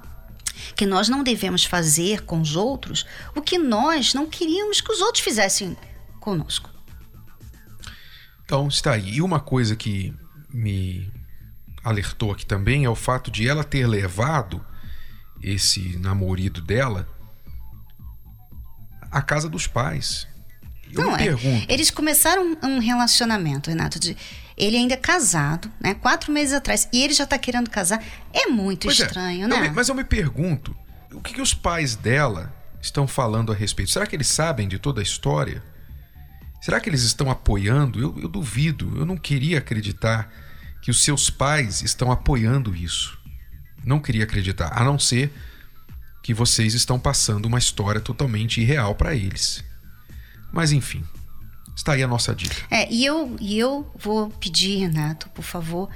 que 0.76 0.86
nós 0.86 1.10
não 1.10 1.24
devemos 1.24 1.66
fazer 1.66 2.24
com 2.24 2.42
os 2.42 2.56
outros 2.56 3.06
o 3.36 3.42
que 3.42 3.58
nós 3.58 4.14
não 4.14 4.28
queríamos 4.28 4.82
que 4.82 4.92
os 4.92 5.02
outros 5.02 5.24
fizessem 5.24 5.76
conosco. 6.20 6.70
Então, 8.44 8.68
está 8.68 8.94
aí. 8.94 9.16
E 9.16 9.22
uma 9.22 9.40
coisa 9.40 9.76
que 9.76 10.14
me 10.52 11.12
alertou 11.84 12.32
aqui 12.32 12.46
também 12.46 12.86
é 12.86 12.90
o 12.90 12.96
fato 12.96 13.30
de 13.32 13.48
ela 13.48 13.64
ter 13.64 13.88
levado 13.88 14.66
esse 15.42 15.98
namorado 15.98 16.62
dela 16.62 17.08
à 19.12 19.22
casa 19.22 19.48
dos 19.48 19.68
pais. 19.68 20.28
Eu 20.92 21.04
não 21.04 21.16
é. 21.16 21.18
pergunto. 21.18 21.66
Eles 21.70 21.92
começaram 21.92 22.58
um 22.64 22.80
relacionamento, 22.80 23.70
Renato, 23.70 24.00
de 24.00 24.18
ele 24.60 24.78
ainda 24.78 24.94
é 24.94 24.98
casado, 24.98 25.72
né? 25.80 25.94
Quatro 25.94 26.32
meses 26.32 26.54
atrás. 26.54 26.88
E 26.92 27.02
ele 27.02 27.14
já 27.14 27.24
está 27.24 27.38
querendo 27.38 27.70
casar. 27.70 28.04
É 28.34 28.48
muito 28.48 28.88
pois 28.88 29.00
é. 29.00 29.06
estranho, 29.06 29.46
é. 29.46 29.48
né? 29.48 29.56
Eu 29.56 29.62
me, 29.62 29.70
mas 29.72 29.90
eu 29.90 29.96
me 29.96 30.04
pergunto, 30.04 30.76
o 31.14 31.22
que, 31.22 31.34
que 31.34 31.42
os 31.42 31.54
pais 31.54 31.96
dela 31.96 32.54
estão 32.82 33.08
falando 33.08 33.52
a 33.52 33.56
respeito? 33.56 33.92
Será 33.92 34.06
que 34.06 34.16
eles 34.16 34.28
sabem 34.28 34.68
de 34.68 34.78
toda 34.78 35.00
a 35.00 35.04
história? 35.04 35.64
Será 36.62 36.80
que 36.80 36.90
eles 36.90 37.04
estão 37.04 37.32
apoiando? 37.32 38.00
Eu, 38.00 38.20
eu 38.20 38.28
duvido. 38.28 38.98
Eu 38.98 39.06
não 39.06 39.16
queria 39.16 39.60
acreditar 39.60 40.32
que 40.82 40.92
os 40.92 41.02
seus 41.04 41.30
pais 41.30 41.82
estão 41.82 42.12
apoiando 42.12 42.76
isso. 42.76 43.18
Não 43.84 44.00
queria 44.00 44.26
acreditar, 44.26 44.78
a 44.78 44.84
não 44.84 45.00
ser 45.00 45.34
que 46.22 46.34
vocês 46.34 46.74
estão 46.74 47.00
passando 47.00 47.46
uma 47.46 47.58
história 47.58 48.02
totalmente 48.02 48.60
irreal 48.60 48.94
para 48.94 49.16
eles. 49.16 49.64
Mas 50.52 50.72
enfim, 50.72 51.04
Está 51.80 51.94
aí 51.94 52.04
a 52.04 52.08
nossa 52.10 52.36
dica. 52.36 52.58
É, 52.70 52.92
e 52.92 53.06
eu, 53.06 53.38
e 53.40 53.58
eu 53.58 53.90
vou 53.96 54.30
pedir, 54.32 54.80
Renato, 54.80 55.30
por 55.30 55.44
favor, 55.44 55.88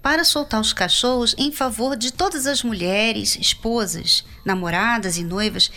para 0.00 0.22
soltar 0.22 0.60
os 0.60 0.72
cachorros 0.72 1.34
em 1.36 1.50
favor 1.50 1.96
de 1.96 2.12
todas 2.12 2.46
as 2.46 2.62
mulheres, 2.62 3.34
esposas, 3.34 4.24
namoradas 4.44 5.18
e 5.18 5.24
noivas 5.24 5.68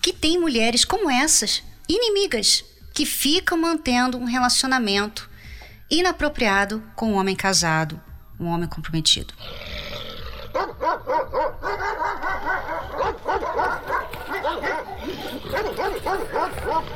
que 0.00 0.12
têm 0.12 0.38
mulheres 0.38 0.84
como 0.84 1.10
essas, 1.10 1.64
inimigas, 1.88 2.64
que 2.94 3.04
ficam 3.04 3.58
mantendo 3.58 4.16
um 4.16 4.24
relacionamento 4.24 5.28
inapropriado 5.90 6.80
com 6.94 7.14
um 7.14 7.16
homem 7.16 7.34
casado, 7.34 8.00
um 8.38 8.46
homem 8.46 8.68
comprometido. 8.68 9.34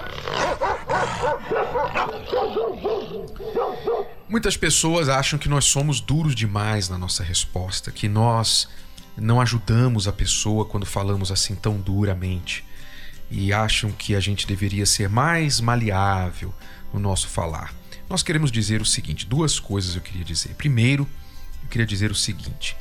Muitas 4.28 4.56
pessoas 4.56 5.08
acham 5.08 5.38
que 5.38 5.48
nós 5.48 5.66
somos 5.66 6.00
duros 6.00 6.34
demais 6.34 6.88
na 6.88 6.96
nossa 6.96 7.22
resposta, 7.22 7.90
que 7.90 8.08
nós 8.08 8.68
não 9.16 9.40
ajudamos 9.40 10.08
a 10.08 10.12
pessoa 10.12 10.64
quando 10.64 10.86
falamos 10.86 11.30
assim 11.30 11.54
tão 11.54 11.76
duramente 11.76 12.64
e 13.30 13.52
acham 13.52 13.90
que 13.90 14.14
a 14.14 14.20
gente 14.20 14.46
deveria 14.46 14.86
ser 14.86 15.08
mais 15.08 15.60
maleável 15.60 16.54
no 16.92 17.00
nosso 17.00 17.28
falar. 17.28 17.72
Nós 18.08 18.22
queremos 18.22 18.52
dizer 18.52 18.82
o 18.82 18.86
seguinte: 18.86 19.26
duas 19.26 19.58
coisas 19.58 19.94
eu 19.94 20.02
queria 20.02 20.24
dizer. 20.24 20.54
Primeiro, 20.54 21.08
eu 21.62 21.68
queria 21.68 21.86
dizer 21.86 22.10
o 22.10 22.14
seguinte: 22.14 22.76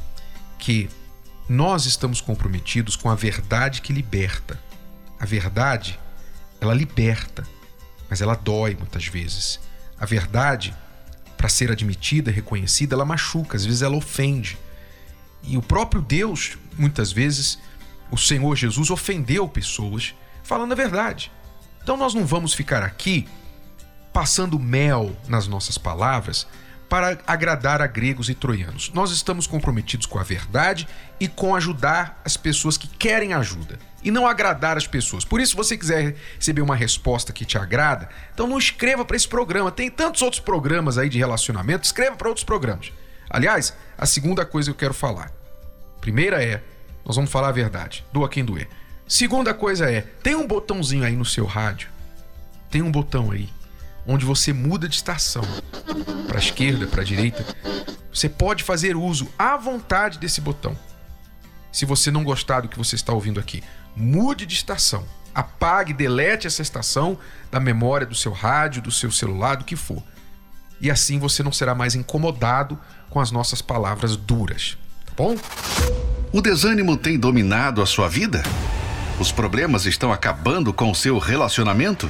que 0.57 0.89
nós 1.47 1.85
estamos 1.85 2.21
comprometidos 2.21 2.95
com 2.95 3.09
a 3.09 3.15
verdade 3.15 3.81
que 3.81 3.91
liberta 3.91 4.59
A 5.19 5.25
verdade, 5.25 5.99
ela 6.61 6.73
liberta, 6.73 7.43
mas 8.09 8.21
ela 8.21 8.35
dói 8.35 8.75
muitas 8.75 9.07
vezes. 9.07 9.59
A 9.99 10.05
verdade, 10.05 10.73
para 11.35 11.49
ser 11.49 11.71
admitida, 11.71 12.29
reconhecida, 12.31 12.95
ela 12.95 13.03
machuca, 13.03 13.57
às 13.57 13.65
vezes 13.65 13.81
ela 13.81 13.97
ofende. 13.97 14.57
E 15.43 15.57
o 15.57 15.61
próprio 15.61 16.01
Deus, 16.01 16.57
muitas 16.77 17.11
vezes, 17.11 17.57
o 18.11 18.17
Senhor 18.17 18.55
Jesus 18.55 18.91
ofendeu 18.91 19.47
pessoas 19.47 20.13
falando 20.43 20.71
a 20.73 20.75
verdade. 20.75 21.31
Então 21.81 21.97
nós 21.97 22.13
não 22.13 22.25
vamos 22.25 22.53
ficar 22.53 22.83
aqui 22.83 23.27
passando 24.13 24.59
mel 24.59 25.15
nas 25.27 25.47
nossas 25.47 25.77
palavras 25.77 26.45
para 26.91 27.17
agradar 27.25 27.81
a 27.81 27.87
gregos 27.87 28.27
e 28.27 28.35
troianos. 28.35 28.91
Nós 28.93 29.11
estamos 29.11 29.47
comprometidos 29.47 30.05
com 30.05 30.19
a 30.19 30.23
verdade 30.23 30.85
e 31.21 31.27
com 31.29 31.55
ajudar 31.55 32.19
as 32.25 32.35
pessoas 32.35 32.75
que 32.77 32.85
querem 32.85 33.31
ajuda 33.31 33.79
e 34.03 34.11
não 34.11 34.27
agradar 34.27 34.75
as 34.75 34.85
pessoas. 34.85 35.23
Por 35.23 35.39
isso, 35.39 35.51
se 35.51 35.55
você 35.55 35.77
quiser 35.77 36.17
receber 36.35 36.61
uma 36.61 36.75
resposta 36.75 37.31
que 37.31 37.45
te 37.45 37.57
agrada, 37.57 38.09
então 38.33 38.45
não 38.45 38.57
escreva 38.57 39.05
para 39.05 39.15
esse 39.15 39.25
programa. 39.25 39.71
Tem 39.71 39.89
tantos 39.89 40.21
outros 40.21 40.41
programas 40.41 40.97
aí 40.97 41.07
de 41.07 41.17
relacionamento, 41.17 41.85
escreva 41.85 42.17
para 42.17 42.27
outros 42.27 42.43
programas. 42.43 42.91
Aliás, 43.29 43.73
a 43.97 44.05
segunda 44.05 44.45
coisa 44.45 44.69
que 44.69 44.75
eu 44.75 44.79
quero 44.79 44.93
falar. 44.93 45.31
Primeira 46.01 46.43
é, 46.43 46.61
nós 47.05 47.15
vamos 47.15 47.31
falar 47.31 47.47
a 47.47 47.53
verdade, 47.53 48.03
doa 48.11 48.27
quem 48.27 48.43
doer. 48.43 48.67
Segunda 49.07 49.53
coisa 49.53 49.89
é, 49.89 50.01
tem 50.21 50.35
um 50.35 50.45
botãozinho 50.45 51.05
aí 51.05 51.15
no 51.15 51.23
seu 51.23 51.45
rádio. 51.45 51.87
Tem 52.69 52.81
um 52.81 52.91
botão 52.91 53.31
aí 53.31 53.49
onde 54.05 54.25
você 54.25 54.51
muda 54.53 54.87
de 54.87 54.95
estação 54.95 55.43
para 56.27 56.37
a 56.37 56.41
esquerda, 56.41 56.87
para 56.87 57.01
a 57.01 57.05
direita, 57.05 57.45
você 58.13 58.27
pode 58.27 58.63
fazer 58.63 58.95
uso 58.95 59.27
à 59.37 59.55
vontade 59.57 60.19
desse 60.19 60.41
botão. 60.41 60.77
Se 61.71 61.85
você 61.85 62.11
não 62.11 62.23
gostar 62.23 62.61
do 62.61 62.67
que 62.67 62.77
você 62.77 62.95
está 62.95 63.13
ouvindo 63.13 63.39
aqui, 63.39 63.63
mude 63.95 64.45
de 64.45 64.53
estação. 64.53 65.05
Apague, 65.33 65.93
delete 65.93 66.45
essa 66.45 66.61
estação 66.61 67.17
da 67.49 67.59
memória 67.59 68.05
do 68.05 68.15
seu 68.15 68.33
rádio, 68.33 68.81
do 68.81 68.91
seu 68.91 69.11
celular, 69.11 69.55
do 69.55 69.63
que 69.63 69.77
for. 69.77 70.03
E 70.81 70.91
assim 70.91 71.19
você 71.19 71.41
não 71.41 71.51
será 71.51 71.73
mais 71.73 71.95
incomodado 71.95 72.77
com 73.09 73.19
as 73.19 73.31
nossas 73.31 73.61
palavras 73.61 74.17
duras, 74.17 74.77
tá 75.05 75.13
bom? 75.15 75.37
O 76.33 76.41
desânimo 76.41 76.97
tem 76.97 77.17
dominado 77.17 77.81
a 77.81 77.85
sua 77.85 78.09
vida? 78.09 78.43
Os 79.19 79.31
problemas 79.31 79.85
estão 79.85 80.11
acabando 80.11 80.73
com 80.73 80.89
o 80.89 80.95
seu 80.95 81.17
relacionamento? 81.17 82.09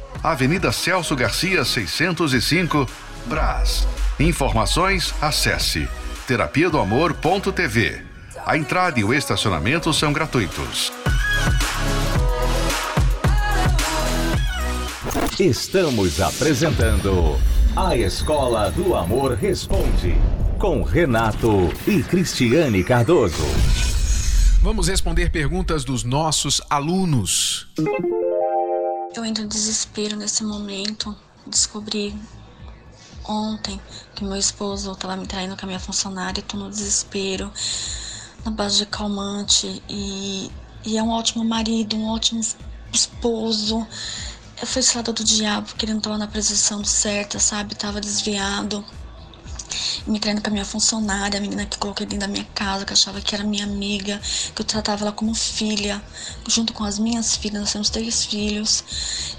Avenida 0.23 0.71
Celso 0.71 1.15
Garcia, 1.15 1.65
605, 1.65 2.87
Brás. 3.25 3.87
Informações, 4.19 5.13
acesse 5.19 5.87
terapia 6.27 6.69
do 6.69 6.79
amor.tv. 6.79 8.03
A 8.45 8.55
entrada 8.55 8.99
e 8.99 9.03
o 9.03 9.13
estacionamento 9.13 9.91
são 9.93 10.13
gratuitos. 10.13 10.91
Estamos 15.39 16.21
apresentando 16.21 17.39
A 17.75 17.95
Escola 17.97 18.69
do 18.69 18.93
Amor 18.95 19.33
Responde, 19.33 20.15
com 20.59 20.83
Renato 20.83 21.73
e 21.87 22.03
Cristiane 22.03 22.83
Cardoso. 22.83 23.43
Vamos 24.61 24.87
responder 24.87 25.31
perguntas 25.31 25.83
dos 25.83 26.03
nossos 26.03 26.61
alunos. 26.69 27.67
Eu 29.13 29.25
entro 29.25 29.43
em 29.43 29.47
desespero 29.47 30.15
nesse 30.15 30.41
momento. 30.41 31.13
Descobri 31.45 32.17
ontem 33.27 33.79
que 34.15 34.23
meu 34.23 34.37
esposo 34.37 34.93
estava 34.93 35.17
me 35.17 35.27
traindo 35.27 35.57
com 35.57 35.65
a 35.65 35.67
minha 35.67 35.79
funcionária. 35.79 36.39
Estou 36.39 36.57
no 36.57 36.69
desespero, 36.69 37.51
na 38.45 38.51
base 38.51 38.77
de 38.77 38.85
calmante. 38.85 39.83
E, 39.89 40.49
e 40.85 40.97
é 40.97 41.03
um 41.03 41.09
ótimo 41.09 41.43
marido, 41.43 41.97
um 41.97 42.07
ótimo 42.07 42.39
esposo. 42.93 43.85
Eu 44.61 44.67
fui 44.67 44.81
cilada 44.81 45.11
do 45.11 45.23
diabo 45.25 45.73
não 45.87 45.97
estava 45.97 46.17
na 46.17 46.27
posição 46.27 46.81
certa, 46.85 47.37
sabe? 47.37 47.75
Tava 47.75 47.99
desviado 47.99 48.85
me 50.07 50.19
traindo 50.19 50.41
com 50.41 50.49
a 50.49 50.51
minha 50.51 50.65
funcionária, 50.65 51.37
a 51.37 51.41
menina 51.41 51.65
que 51.65 51.77
coloquei 51.77 52.05
dentro 52.05 52.27
da 52.27 52.31
minha 52.31 52.45
casa, 52.55 52.85
que 52.85 52.93
achava 52.93 53.21
que 53.21 53.35
era 53.35 53.43
minha 53.43 53.63
amiga, 53.63 54.19
que 54.55 54.61
eu 54.61 54.65
tratava 54.65 55.03
ela 55.03 55.11
como 55.11 55.33
filha, 55.35 56.01
junto 56.47 56.73
com 56.73 56.83
as 56.83 56.97
minhas 56.97 57.35
filhas, 57.35 57.61
nós 57.61 57.71
temos 57.71 57.89
três 57.89 58.25
filhos. 58.25 58.83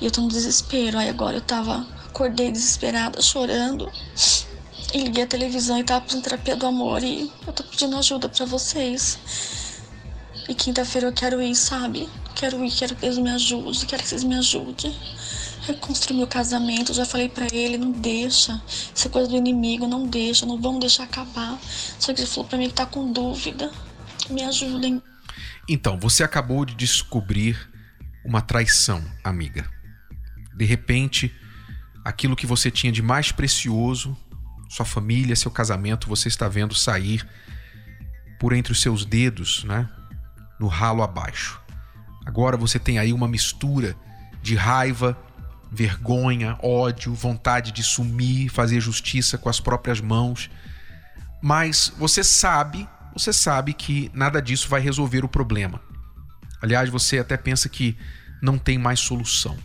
E 0.00 0.04
eu 0.04 0.10
tô 0.10 0.20
no 0.20 0.28
desespero. 0.28 0.98
Aí 0.98 1.08
agora 1.08 1.36
eu 1.36 1.40
tava, 1.40 1.86
acordei 2.06 2.52
desesperada, 2.52 3.20
chorando. 3.20 3.90
E 4.94 4.98
liguei 4.98 5.24
a 5.24 5.26
televisão 5.26 5.78
e 5.78 5.84
tava 5.84 6.04
fazendo 6.04 6.22
terapia 6.22 6.56
do 6.56 6.66
amor. 6.66 7.02
E 7.02 7.32
eu 7.46 7.52
tô 7.52 7.64
pedindo 7.64 7.96
ajuda 7.96 8.28
para 8.28 8.44
vocês. 8.46 9.18
E 10.48 10.54
quinta-feira 10.54 11.08
eu 11.08 11.12
quero 11.12 11.40
ir, 11.40 11.54
sabe? 11.54 12.08
Quero 12.34 12.64
ir, 12.64 12.70
quero 12.70 12.94
que 12.94 13.02
Deus 13.02 13.18
me 13.18 13.30
ajude, 13.30 13.86
quero 13.86 14.02
que 14.02 14.08
vocês 14.08 14.24
me 14.24 14.34
ajudem 14.36 14.94
reconstruir 15.62 16.16
meu 16.16 16.26
casamento. 16.26 16.92
Já 16.92 17.04
falei 17.04 17.28
para 17.28 17.46
ele, 17.54 17.78
não 17.78 17.92
deixa. 17.92 18.60
Isso 18.66 19.06
é 19.06 19.10
coisa 19.10 19.28
do 19.28 19.36
inimigo, 19.36 19.86
não 19.86 20.06
deixa, 20.06 20.46
não 20.46 20.60
vamos 20.60 20.80
deixar 20.80 21.04
acabar. 21.04 21.58
Só 21.98 22.12
que 22.12 22.20
ele 22.20 22.28
falou 22.28 22.48
para 22.48 22.58
mim 22.58 22.68
que 22.68 22.74
tá 22.74 22.86
com 22.86 23.12
dúvida. 23.12 23.70
Me 24.30 24.42
ajudem. 24.44 25.02
Então, 25.68 25.98
você 25.98 26.22
acabou 26.22 26.64
de 26.64 26.74
descobrir 26.74 27.70
uma 28.24 28.40
traição, 28.40 29.02
amiga. 29.22 29.68
De 30.56 30.64
repente, 30.64 31.34
aquilo 32.04 32.36
que 32.36 32.46
você 32.46 32.70
tinha 32.70 32.92
de 32.92 33.02
mais 33.02 33.32
precioso, 33.32 34.16
sua 34.68 34.86
família, 34.86 35.36
seu 35.36 35.50
casamento, 35.50 36.08
você 36.08 36.28
está 36.28 36.48
vendo 36.48 36.74
sair 36.74 37.26
por 38.38 38.52
entre 38.52 38.72
os 38.72 38.80
seus 38.80 39.04
dedos, 39.04 39.64
né? 39.64 39.88
No 40.58 40.66
ralo 40.66 41.02
abaixo. 41.02 41.60
Agora 42.24 42.56
você 42.56 42.78
tem 42.78 42.98
aí 42.98 43.12
uma 43.12 43.28
mistura 43.28 43.96
de 44.42 44.54
raiva, 44.54 45.16
vergonha, 45.72 46.58
ódio, 46.62 47.14
vontade 47.14 47.72
de 47.72 47.82
sumir, 47.82 48.50
fazer 48.50 48.78
justiça 48.78 49.38
com 49.38 49.48
as 49.48 49.58
próprias 49.58 50.02
mãos. 50.02 50.50
Mas 51.42 51.90
você 51.96 52.22
sabe, 52.22 52.86
você 53.14 53.32
sabe 53.32 53.72
que 53.72 54.10
nada 54.12 54.42
disso 54.42 54.68
vai 54.68 54.82
resolver 54.82 55.24
o 55.24 55.28
problema. 55.28 55.80
Aliás, 56.60 56.90
você 56.90 57.18
até 57.18 57.38
pensa 57.38 57.70
que 57.70 57.96
não 58.42 58.58
tem 58.58 58.76
mais 58.76 59.00
solução. 59.00 59.56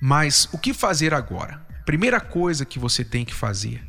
Mas 0.00 0.48
o 0.52 0.58
que 0.58 0.72
fazer 0.72 1.12
agora? 1.12 1.60
Primeira 1.84 2.20
coisa 2.20 2.64
que 2.64 2.78
você 2.78 3.04
tem 3.04 3.24
que 3.24 3.34
fazer 3.34 3.86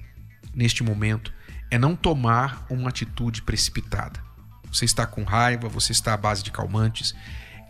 neste 0.53 0.83
momento 0.83 1.33
é 1.71 1.77
não 1.77 1.95
tomar 1.95 2.65
uma 2.69 2.89
atitude 2.89 3.41
precipitada. 3.41 4.19
Você 4.71 4.83
está 4.83 5.05
com 5.05 5.23
raiva, 5.23 5.69
você 5.69 5.93
está 5.93 6.13
à 6.13 6.17
base 6.17 6.43
de 6.43 6.51
calmantes, 6.51 7.15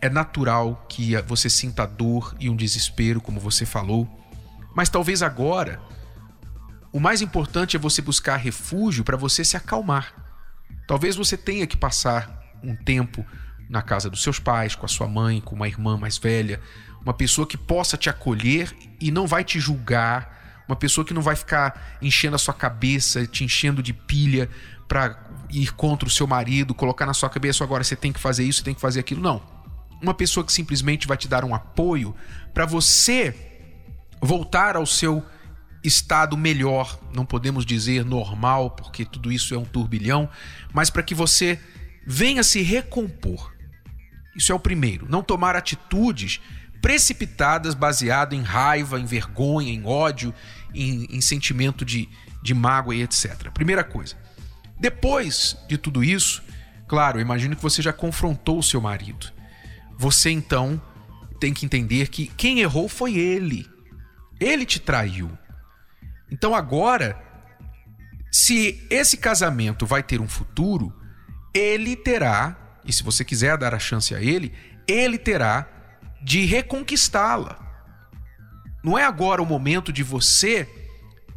é 0.02 0.10
natural 0.10 0.84
que 0.88 1.16
você 1.22 1.48
sinta 1.48 1.86
dor 1.86 2.34
e 2.40 2.50
um 2.50 2.56
desespero, 2.56 3.20
como 3.20 3.38
você 3.38 3.64
falou, 3.64 4.08
mas 4.74 4.88
talvez 4.88 5.22
agora 5.22 5.80
o 6.92 6.98
mais 6.98 7.22
importante 7.22 7.76
é 7.76 7.78
você 7.78 8.02
buscar 8.02 8.36
refúgio 8.36 9.04
para 9.04 9.16
você 9.16 9.44
se 9.44 9.56
acalmar. 9.56 10.12
Talvez 10.88 11.14
você 11.14 11.36
tenha 11.36 11.68
que 11.68 11.76
passar 11.76 12.42
um 12.64 12.74
tempo 12.74 13.24
na 13.70 13.80
casa 13.80 14.10
dos 14.10 14.22
seus 14.22 14.40
pais, 14.40 14.74
com 14.74 14.84
a 14.84 14.88
sua 14.88 15.06
mãe, 15.06 15.40
com 15.40 15.54
uma 15.54 15.68
irmã 15.68 15.96
mais 15.96 16.18
velha, 16.18 16.60
uma 17.00 17.14
pessoa 17.14 17.46
que 17.46 17.56
possa 17.56 17.96
te 17.96 18.10
acolher 18.10 18.74
e 19.00 19.12
não 19.12 19.26
vai 19.26 19.44
te 19.44 19.60
julgar, 19.60 20.64
uma 20.68 20.76
pessoa 20.76 21.04
que 21.04 21.14
não 21.14 21.22
vai 21.22 21.36
ficar 21.36 21.96
enchendo 22.02 22.34
a 22.34 22.38
sua 22.40 22.52
cabeça, 22.52 23.24
te 23.24 23.44
enchendo 23.44 23.80
de 23.80 23.92
pilha 23.92 24.50
para 24.88 25.16
ir 25.48 25.72
contra 25.74 26.08
o 26.08 26.10
seu 26.10 26.26
marido, 26.26 26.74
colocar 26.74 27.06
na 27.06 27.14
sua 27.14 27.30
cabeça 27.30 27.62
agora 27.62 27.84
você 27.84 27.94
tem 27.94 28.12
que 28.12 28.20
fazer 28.20 28.42
isso, 28.42 28.64
tem 28.64 28.74
que 28.74 28.80
fazer 28.80 28.98
aquilo. 28.98 29.22
Não 29.22 29.61
uma 30.02 30.12
pessoa 30.12 30.44
que 30.44 30.52
simplesmente 30.52 31.06
vai 31.06 31.16
te 31.16 31.28
dar 31.28 31.44
um 31.44 31.54
apoio 31.54 32.14
para 32.52 32.66
você 32.66 33.34
voltar 34.20 34.76
ao 34.76 34.84
seu 34.84 35.24
estado 35.82 36.36
melhor, 36.36 36.98
não 37.14 37.24
podemos 37.24 37.64
dizer 37.64 38.04
normal, 38.04 38.70
porque 38.70 39.04
tudo 39.04 39.32
isso 39.32 39.54
é 39.54 39.58
um 39.58 39.64
turbilhão, 39.64 40.28
mas 40.72 40.90
para 40.90 41.02
que 41.02 41.14
você 41.14 41.58
venha 42.06 42.42
se 42.42 42.62
recompor. 42.62 43.52
Isso 44.36 44.52
é 44.52 44.54
o 44.54 44.60
primeiro. 44.60 45.06
Não 45.08 45.22
tomar 45.22 45.56
atitudes 45.56 46.40
precipitadas 46.80 47.74
baseado 47.74 48.34
em 48.34 48.42
raiva, 48.42 48.98
em 48.98 49.04
vergonha, 49.04 49.72
em 49.72 49.84
ódio, 49.84 50.34
em, 50.74 51.06
em 51.10 51.20
sentimento 51.20 51.84
de, 51.84 52.08
de 52.42 52.54
mágoa 52.54 52.94
e 52.94 53.02
etc. 53.02 53.50
Primeira 53.52 53.84
coisa. 53.84 54.16
Depois 54.78 55.56
de 55.68 55.76
tudo 55.78 56.02
isso, 56.02 56.42
claro, 56.88 57.20
imagino 57.20 57.54
que 57.54 57.62
você 57.62 57.82
já 57.82 57.92
confrontou 57.92 58.58
o 58.58 58.62
seu 58.62 58.80
marido. 58.80 59.32
Você 60.02 60.30
então 60.30 60.82
tem 61.38 61.54
que 61.54 61.64
entender 61.64 62.08
que 62.08 62.26
quem 62.26 62.58
errou 62.58 62.88
foi 62.88 63.14
ele. 63.14 63.70
Ele 64.40 64.66
te 64.66 64.80
traiu. 64.80 65.30
Então 66.28 66.56
agora, 66.56 67.16
se 68.28 68.84
esse 68.90 69.16
casamento 69.16 69.86
vai 69.86 70.02
ter 70.02 70.20
um 70.20 70.26
futuro, 70.26 70.92
ele 71.54 71.94
terá, 71.94 72.80
e 72.84 72.92
se 72.92 73.00
você 73.00 73.24
quiser 73.24 73.56
dar 73.56 73.76
a 73.76 73.78
chance 73.78 74.12
a 74.12 74.20
ele, 74.20 74.52
ele 74.88 75.16
terá 75.18 75.68
de 76.20 76.46
reconquistá-la. 76.46 77.56
Não 78.82 78.98
é 78.98 79.04
agora 79.04 79.40
o 79.40 79.46
momento 79.46 79.92
de 79.92 80.02
você 80.02 80.68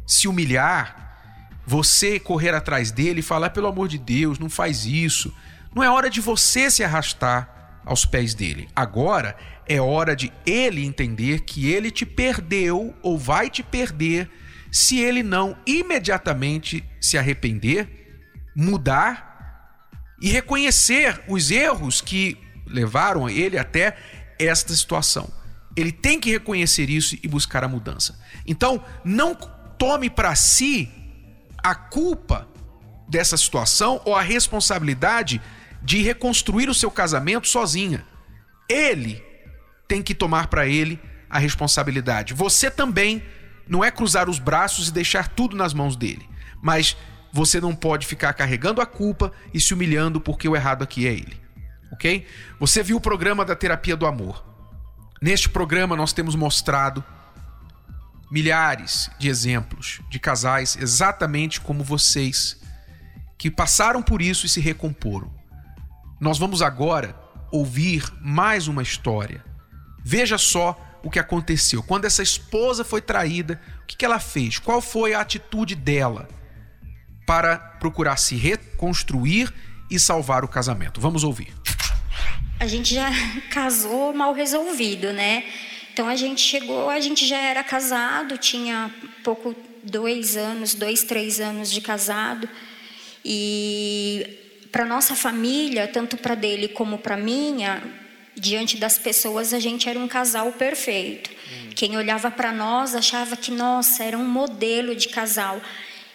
se 0.04 0.26
humilhar, 0.26 1.60
você 1.64 2.18
correr 2.18 2.52
atrás 2.52 2.90
dele 2.90 3.20
e 3.20 3.22
falar: 3.22 3.50
pelo 3.50 3.68
amor 3.68 3.86
de 3.86 3.96
Deus, 3.98 4.40
não 4.40 4.50
faz 4.50 4.84
isso. 4.84 5.32
Não 5.72 5.84
é 5.84 5.88
hora 5.88 6.10
de 6.10 6.20
você 6.20 6.68
se 6.68 6.82
arrastar 6.82 7.55
aos 7.86 8.04
pés 8.04 8.34
dele. 8.34 8.68
Agora 8.74 9.36
é 9.66 9.80
hora 9.80 10.16
de 10.16 10.32
ele 10.44 10.84
entender 10.84 11.40
que 11.40 11.72
ele 11.72 11.90
te 11.90 12.04
perdeu 12.04 12.92
ou 13.00 13.16
vai 13.16 13.48
te 13.48 13.62
perder 13.62 14.28
se 14.72 14.98
ele 14.98 15.22
não 15.22 15.56
imediatamente 15.64 16.84
se 17.00 17.16
arrepender, 17.16 18.20
mudar 18.54 19.24
e 20.20 20.28
reconhecer 20.28 21.22
os 21.28 21.50
erros 21.50 22.00
que 22.00 22.36
levaram 22.66 23.30
ele 23.30 23.56
até 23.56 23.96
esta 24.38 24.74
situação. 24.74 25.32
Ele 25.76 25.92
tem 25.92 26.18
que 26.18 26.32
reconhecer 26.32 26.90
isso 26.90 27.16
e 27.22 27.28
buscar 27.28 27.62
a 27.62 27.68
mudança. 27.68 28.18
Então, 28.46 28.84
não 29.04 29.34
tome 29.78 30.10
para 30.10 30.34
si 30.34 30.90
a 31.62 31.74
culpa 31.74 32.48
dessa 33.08 33.36
situação 33.36 34.00
ou 34.04 34.14
a 34.14 34.22
responsabilidade 34.22 35.40
de 35.82 36.02
reconstruir 36.02 36.68
o 36.68 36.74
seu 36.74 36.90
casamento 36.90 37.48
sozinha. 37.48 38.04
Ele 38.68 39.22
tem 39.86 40.02
que 40.02 40.14
tomar 40.14 40.48
para 40.48 40.66
ele 40.66 41.00
a 41.28 41.38
responsabilidade. 41.38 42.34
Você 42.34 42.70
também 42.70 43.22
não 43.68 43.84
é 43.84 43.90
cruzar 43.90 44.28
os 44.28 44.38
braços 44.38 44.88
e 44.88 44.92
deixar 44.92 45.28
tudo 45.28 45.56
nas 45.56 45.74
mãos 45.74 45.96
dele, 45.96 46.28
mas 46.62 46.96
você 47.32 47.60
não 47.60 47.74
pode 47.74 48.06
ficar 48.06 48.32
carregando 48.32 48.80
a 48.80 48.86
culpa 48.86 49.32
e 49.52 49.60
se 49.60 49.74
humilhando 49.74 50.20
porque 50.20 50.48
o 50.48 50.56
errado 50.56 50.82
aqui 50.82 51.06
é 51.06 51.12
ele. 51.12 51.40
OK? 51.92 52.26
Você 52.58 52.82
viu 52.82 52.96
o 52.96 53.00
programa 53.00 53.44
da 53.44 53.54
terapia 53.54 53.96
do 53.96 54.06
amor. 54.06 54.44
Neste 55.20 55.48
programa 55.48 55.96
nós 55.96 56.12
temos 56.12 56.34
mostrado 56.34 57.04
milhares 58.30 59.10
de 59.18 59.28
exemplos 59.28 60.00
de 60.10 60.18
casais 60.18 60.76
exatamente 60.80 61.60
como 61.60 61.84
vocês 61.84 62.60
que 63.38 63.50
passaram 63.50 64.02
por 64.02 64.20
isso 64.20 64.46
e 64.46 64.48
se 64.48 64.60
recomporam. 64.60 65.32
Nós 66.18 66.38
vamos 66.38 66.62
agora 66.62 67.14
ouvir 67.52 68.02
mais 68.22 68.68
uma 68.68 68.82
história. 68.82 69.44
Veja 70.02 70.38
só 70.38 70.78
o 71.02 71.10
que 71.10 71.18
aconteceu. 71.18 71.82
Quando 71.82 72.06
essa 72.06 72.22
esposa 72.22 72.84
foi 72.84 73.02
traída, 73.02 73.60
o 73.82 73.86
que 73.86 74.04
ela 74.04 74.18
fez? 74.18 74.58
Qual 74.58 74.80
foi 74.80 75.12
a 75.12 75.20
atitude 75.20 75.74
dela 75.74 76.26
para 77.26 77.58
procurar 77.58 78.16
se 78.16 78.34
reconstruir 78.34 79.52
e 79.90 80.00
salvar 80.00 80.42
o 80.42 80.48
casamento? 80.48 81.00
Vamos 81.00 81.22
ouvir. 81.22 81.52
A 82.58 82.66
gente 82.66 82.94
já 82.94 83.10
casou 83.52 84.14
mal 84.14 84.32
resolvido, 84.32 85.12
né? 85.12 85.44
Então 85.92 86.08
a 86.08 86.16
gente 86.16 86.40
chegou, 86.40 86.88
a 86.88 87.00
gente 87.00 87.26
já 87.26 87.38
era 87.38 87.62
casado, 87.62 88.38
tinha 88.38 88.90
pouco 89.22 89.54
dois 89.82 90.36
anos, 90.36 90.74
dois, 90.74 91.04
três 91.04 91.40
anos 91.40 91.70
de 91.70 91.82
casado. 91.82 92.48
E 93.24 94.45
para 94.76 94.84
nossa 94.84 95.16
família, 95.16 95.88
tanto 95.88 96.18
para 96.18 96.34
dele 96.34 96.68
como 96.68 96.98
para 96.98 97.16
minha, 97.16 97.82
diante 98.34 98.76
das 98.76 98.98
pessoas 98.98 99.54
a 99.54 99.58
gente 99.58 99.88
era 99.88 99.98
um 99.98 100.06
casal 100.06 100.52
perfeito. 100.52 101.30
Hum. 101.30 101.70
Quem 101.74 101.96
olhava 101.96 102.30
para 102.30 102.52
nós 102.52 102.94
achava 102.94 103.38
que 103.38 103.50
nossa 103.50 104.04
era 104.04 104.18
um 104.18 104.28
modelo 104.28 104.94
de 104.94 105.08
casal. 105.08 105.62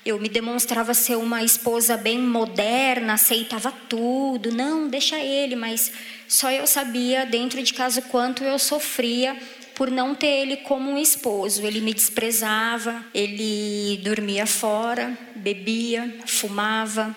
Eu 0.06 0.20
me 0.20 0.30
demonstrava 0.30 0.94
ser 0.94 1.16
uma 1.16 1.42
esposa 1.42 1.98
bem 1.98 2.20
moderna, 2.20 3.14
aceitava 3.14 3.74
tudo. 3.90 4.52
Não, 4.52 4.88
deixa 4.88 5.18
ele, 5.18 5.56
mas 5.56 5.92
só 6.28 6.52
eu 6.52 6.68
sabia 6.68 7.26
dentro 7.26 7.64
de 7.64 7.74
casa 7.74 8.00
o 8.00 8.04
quanto 8.04 8.44
eu 8.44 8.60
sofria 8.60 9.36
por 9.74 9.90
não 9.90 10.14
ter 10.14 10.28
ele 10.28 10.58
como 10.58 10.92
um 10.92 11.00
esposo. 11.00 11.66
Ele 11.66 11.82
me 11.82 11.96
desprezava, 11.96 13.04
ele 13.12 14.00
dormia 14.04 14.46
fora, 14.46 15.18
bebia, 15.36 16.16
fumava, 16.28 17.16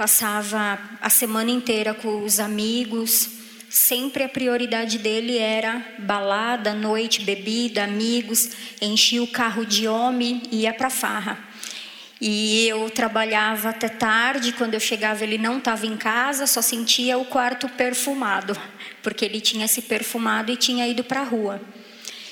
passava 0.00 0.80
a 0.98 1.10
semana 1.10 1.50
inteira 1.50 1.92
com 1.92 2.24
os 2.24 2.40
amigos. 2.40 3.28
Sempre 3.68 4.24
a 4.24 4.28
prioridade 4.30 4.96
dele 4.96 5.36
era 5.36 5.84
balada, 5.98 6.72
noite, 6.72 7.20
bebida, 7.20 7.84
amigos, 7.84 8.48
enchia 8.80 9.22
o 9.22 9.26
carro 9.26 9.66
de 9.66 9.86
homem 9.86 10.42
e 10.50 10.62
ia 10.62 10.72
para 10.72 10.88
farra. 10.88 11.38
E 12.18 12.66
eu 12.66 12.88
trabalhava 12.88 13.68
até 13.68 13.90
tarde, 13.90 14.52
quando 14.52 14.72
eu 14.72 14.80
chegava 14.80 15.22
ele 15.22 15.36
não 15.36 15.58
estava 15.58 15.84
em 15.84 15.98
casa, 15.98 16.46
só 16.46 16.62
sentia 16.62 17.18
o 17.18 17.26
quarto 17.26 17.68
perfumado, 17.68 18.56
porque 19.02 19.26
ele 19.26 19.38
tinha 19.38 19.68
se 19.68 19.82
perfumado 19.82 20.50
e 20.50 20.56
tinha 20.56 20.88
ido 20.88 21.04
para 21.04 21.20
a 21.20 21.24
rua. 21.24 21.60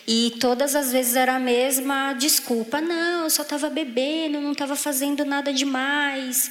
E 0.06 0.32
todas 0.40 0.74
as 0.74 0.90
vezes 0.90 1.16
era 1.16 1.36
a 1.36 1.38
mesma 1.38 2.14
desculpa: 2.14 2.80
não, 2.80 3.24
eu 3.24 3.30
só 3.30 3.42
estava 3.42 3.68
bebendo, 3.68 4.40
não 4.40 4.52
estava 4.52 4.74
fazendo 4.74 5.22
nada 5.22 5.52
demais. 5.52 6.50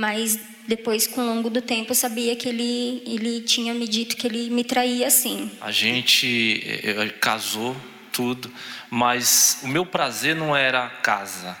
Mas 0.00 0.40
depois, 0.66 1.06
com 1.06 1.20
o 1.20 1.26
longo 1.26 1.50
do 1.50 1.60
tempo, 1.60 1.90
eu 1.90 1.94
sabia 1.94 2.34
que 2.34 2.48
ele, 2.48 3.02
ele 3.04 3.42
tinha 3.42 3.74
me 3.74 3.86
dito 3.86 4.16
que 4.16 4.26
ele 4.26 4.48
me 4.48 4.64
traía 4.64 5.06
assim. 5.06 5.50
A 5.60 5.70
gente 5.70 6.62
eh, 6.64 6.96
eh, 7.02 7.08
casou 7.20 7.76
tudo, 8.10 8.50
mas 8.88 9.60
o 9.62 9.68
meu 9.68 9.84
prazer 9.84 10.34
não 10.34 10.56
era 10.56 10.88
casa. 10.88 11.54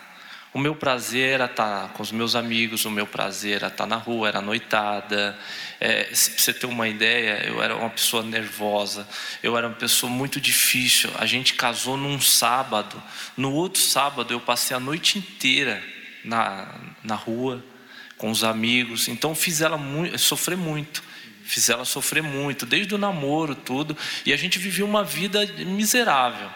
O 0.54 0.58
meu 0.58 0.74
prazer 0.74 1.34
era 1.34 1.44
estar 1.44 1.92
com 1.92 2.02
os 2.02 2.10
meus 2.10 2.34
amigos, 2.34 2.86
o 2.86 2.90
meu 2.90 3.06
prazer 3.06 3.56
era 3.56 3.66
estar 3.66 3.84
na 3.84 3.96
rua, 3.96 4.28
era 4.28 4.40
noitada. 4.40 5.38
É, 5.78 6.04
para 6.04 6.14
você 6.14 6.54
ter 6.54 6.64
uma 6.64 6.88
ideia, 6.88 7.44
eu 7.46 7.62
era 7.62 7.76
uma 7.76 7.90
pessoa 7.90 8.22
nervosa, 8.22 9.06
eu 9.42 9.54
era 9.54 9.66
uma 9.66 9.76
pessoa 9.76 10.10
muito 10.10 10.40
difícil. 10.40 11.10
A 11.18 11.26
gente 11.26 11.52
casou 11.52 11.94
num 11.94 12.18
sábado, 12.18 13.02
no 13.36 13.52
outro 13.52 13.82
sábado 13.82 14.32
eu 14.32 14.40
passei 14.40 14.74
a 14.74 14.80
noite 14.80 15.18
inteira 15.18 15.84
na, 16.24 16.74
na 17.04 17.14
rua 17.14 17.62
com 18.20 18.30
os 18.30 18.44
amigos. 18.44 19.08
Então 19.08 19.34
fiz 19.34 19.60
ela 19.60 19.78
muito, 19.78 20.18
sofrer 20.18 20.56
muito 20.56 21.02
fiz 21.42 21.68
ela 21.68 21.84
sofrer 21.84 22.22
muito, 22.22 22.64
desde 22.64 22.94
o 22.94 22.98
namoro, 22.98 23.56
tudo, 23.56 23.96
e 24.24 24.32
a 24.32 24.36
gente 24.36 24.56
vivia 24.56 24.84
uma 24.84 25.02
vida 25.02 25.44
miserável 25.66 26.48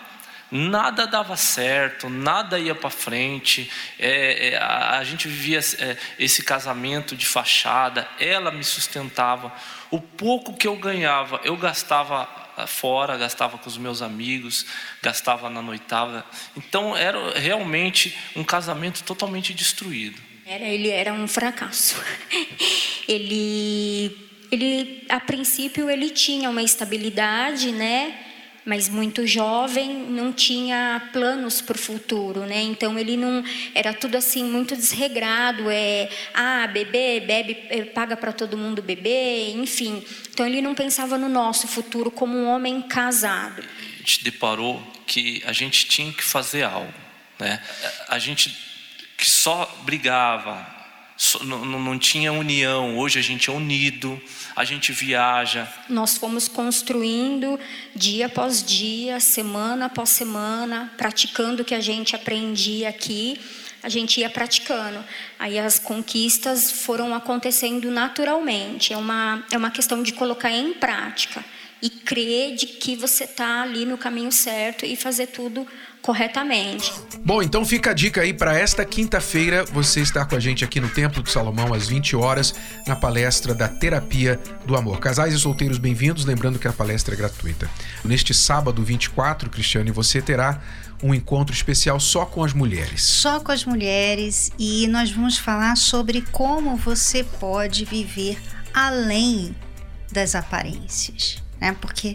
nada 0.55 1.05
dava 1.05 1.37
certo, 1.37 2.09
nada 2.09 2.61
ia 2.61 2.77
para 2.77 2.89
frente, 2.89 3.69
é, 3.99 4.51
é, 4.51 4.57
a, 4.57 4.99
a, 4.99 5.05
gente 5.05 5.27
vivia 5.27 5.59
é, 5.59 5.97
esse 6.17 6.45
casamento 6.45 7.17
de 7.17 7.27
fachada, 7.27 8.09
ela 8.21 8.53
me 8.53 8.63
sustentava. 8.63 9.53
O 9.91 10.01
pouco 10.01 10.57
que 10.57 10.69
eu 10.69 10.77
ganhava, 10.77 11.41
eu 11.43 11.57
gastava 11.57 12.29
ah, 12.57 12.69
fora, 12.69 13.17
gastava 13.17 13.59
com 13.59 13.69
os 13.69 13.77
meus 13.77 14.01
amigos, 14.01 14.65
gastava 15.03 15.51
na 15.51 15.61
noitada. 15.61 16.25
Então 16.57 16.97
era 16.97 17.37
realmente 17.37 18.17
um 18.37 18.45
casamento 18.45 19.03
totalmente 19.03 19.53
destruído. 19.53 20.34
Era, 20.47 20.65
ele 20.65 20.89
era 20.89 21.13
um 21.13 21.27
fracasso. 21.27 21.97
ele, 23.09 24.17
ele, 24.51 25.05
a 25.09 25.21
princípio, 25.21 25.89
ele 25.89 26.11
tinha 26.11 26.51
uma 26.51 26.63
estabilidade, 26.63 27.73
né? 27.73 28.25
mas 28.65 28.89
muito 28.89 29.27
jovem, 29.27 29.91
não 29.91 30.33
tinha 30.33 31.11
planos 31.13 31.61
para 31.61 31.77
o 31.77 31.79
futuro, 31.79 32.47
né? 32.47 32.63
Então 32.63 32.99
ele 32.99 33.17
não 33.17 33.45
era 33.75 33.93
tudo 33.93 34.17
assim 34.17 34.43
muito 34.43 34.75
desregrado, 34.75 35.71
é 35.71 36.09
ah 36.33 36.67
beber, 36.67 37.27
bebe, 37.27 37.59
é, 37.69 37.85
paga 37.85 38.17
para 38.17 38.33
todo 38.33 38.57
mundo 38.57 38.81
beber, 38.81 39.55
enfim. 39.55 40.03
Então 40.31 40.47
ele 40.47 40.63
não 40.63 40.75
pensava 40.75 41.19
no 41.19 41.29
nosso 41.29 41.69
futuro 41.69 42.11
como 42.11 42.39
um 42.39 42.47
homem 42.47 42.81
casado. 42.81 43.63
A 43.63 43.99
gente 43.99 44.25
deparou 44.25 44.83
que 45.07 45.43
a 45.45 45.53
gente 45.53 45.87
tinha 45.87 46.13
que 46.13 46.25
fazer 46.25 46.63
algo, 46.63 46.93
né? 47.39 47.63
A 48.09 48.19
gente 48.19 48.74
que 49.17 49.29
só 49.29 49.71
brigava, 49.85 50.75
não, 51.45 51.65
não 51.65 51.99
tinha 51.99 52.33
união. 52.33 52.99
Hoje 52.99 53.19
a 53.19 53.23
gente 53.23 53.49
é 53.49 53.53
unido, 53.53 54.21
a 54.57 54.65
gente 54.65 54.93
viaja. 54.93 55.69
Nós 55.89 56.17
fomos 56.17 56.49
construindo 56.49 57.59
dia 57.95 58.27
após 58.27 58.63
dia, 58.63 59.21
semana 59.21 59.87
após 59.87 60.11
semana, 60.11 60.93
praticando 60.97 61.63
o 61.63 61.65
que 61.65 61.75
a 61.75 61.81
gente 61.81 62.17
aprendia 62.17 62.89
aqui. 62.89 63.41
A 63.83 63.89
gente 63.89 64.19
ia 64.19 64.31
praticando. 64.31 65.05
Aí 65.39 65.59
as 65.59 65.79
conquistas 65.79 66.73
foram 66.73 67.15
acontecendo 67.15 67.91
naturalmente. 67.91 68.95
É 68.95 68.97
uma, 68.97 69.45
é 69.51 69.59
uma 69.59 69.71
questão 69.71 70.03
de 70.03 70.13
colocar 70.15 70.51
em 70.51 70.73
prática 70.73 71.45
e 71.83 71.91
crer 71.91 72.55
de 72.55 72.67
que 72.67 72.97
você 72.97 73.25
está 73.25 73.61
ali 73.61 73.85
no 73.85 73.99
caminho 73.99 74.33
certo 74.33 74.87
e 74.87 74.97
fazer 74.97 75.27
tudo 75.27 75.67
corretamente. 76.05 76.93
Bom, 77.25 77.43
então 77.43 77.65
fica 77.65 77.93
a 77.93 77.95
dica 77.95 78.21
aí 78.21 78.35
para 78.35 78.59
esta 78.59 78.85
quinta-feira 78.85 79.65
você 79.65 80.01
estar 80.01 80.27
com 80.27 80.37
a 80.37 80.41
gente 80.41 80.63
aqui 80.63 80.79
no 80.79 80.91
Templo 80.91 81.23
do 81.23 81.31
Salomão 81.31 81.73
às 81.73 81.89
20 81.89 82.15
horas 82.15 82.55
na 82.87 82.95
palestra 82.95 83.55
da 83.55 83.69
Terapia 83.69 84.39
do 84.67 84.77
Amor. 84.77 85.01
Casais 85.01 85.33
e 85.33 85.39
solteiros 85.39 85.79
bem-vindos, 85.79 86.27
lembrando 86.27 86.59
que 86.59 86.69
a 86.69 86.73
palestra 86.75 87.15
é 87.15 87.17
gratuita. 87.17 87.71
Neste 88.05 88.35
sábado 88.35 88.85
24, 88.85 89.49
Cristiane, 89.49 89.91
você 89.91 90.21
terá 90.21 90.61
um 91.03 91.15
encontro 91.15 91.57
especial 91.57 91.99
só 91.99 92.27
com 92.27 92.45
as 92.45 92.53
mulheres. 92.53 93.03
Só 93.03 93.41
com 93.41 93.51
as 93.51 93.65
mulheres 93.65 94.53
e 94.59 94.87
nós 94.89 95.11
vamos 95.11 95.39
falar 95.39 95.75
sobre 95.75 96.21
como 96.31 96.77
você 96.77 97.25
pode 97.25 97.87
viver 97.87 98.39
além 98.75 99.57
das 100.13 100.35
aparências, 100.35 101.43
né? 101.59 101.75
Porque 101.81 102.15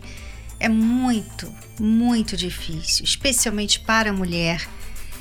é 0.59 0.69
muito, 0.69 1.51
muito 1.79 2.35
difícil, 2.35 3.05
especialmente 3.05 3.79
para 3.79 4.09
a 4.09 4.13
mulher, 4.13 4.67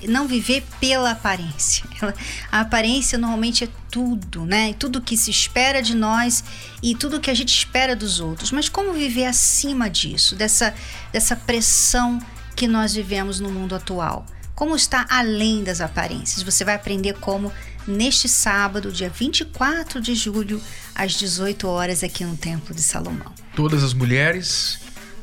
não 0.06 0.28
viver 0.28 0.64
pela 0.78 1.10
aparência. 1.10 1.84
A 2.52 2.60
aparência 2.60 3.18
normalmente 3.18 3.64
é 3.64 3.68
tudo, 3.90 4.44
né? 4.44 4.72
Tudo 4.74 5.00
que 5.00 5.16
se 5.16 5.30
espera 5.30 5.82
de 5.82 5.96
nós 5.96 6.44
e 6.82 6.94
tudo 6.94 7.20
que 7.20 7.30
a 7.30 7.34
gente 7.34 7.52
espera 7.52 7.96
dos 7.96 8.20
outros. 8.20 8.52
Mas 8.52 8.68
como 8.68 8.92
viver 8.92 9.26
acima 9.26 9.90
disso, 9.90 10.36
dessa, 10.36 10.74
dessa 11.12 11.34
pressão 11.34 12.20
que 12.54 12.68
nós 12.68 12.94
vivemos 12.94 13.40
no 13.40 13.50
mundo 13.50 13.74
atual? 13.74 14.24
Como 14.54 14.74
está 14.74 15.06
além 15.08 15.62
das 15.62 15.80
aparências? 15.80 16.42
Você 16.42 16.64
vai 16.64 16.74
aprender 16.74 17.14
como 17.14 17.52
neste 17.86 18.28
sábado, 18.28 18.92
dia 18.92 19.08
24 19.08 20.00
de 20.00 20.14
julho, 20.14 20.60
às 20.94 21.12
18 21.12 21.66
horas, 21.66 22.02
aqui 22.02 22.24
no 22.24 22.36
Templo 22.36 22.74
de 22.74 22.82
Salomão. 22.82 23.32
Todas 23.54 23.82
as 23.82 23.94
mulheres 23.94 24.80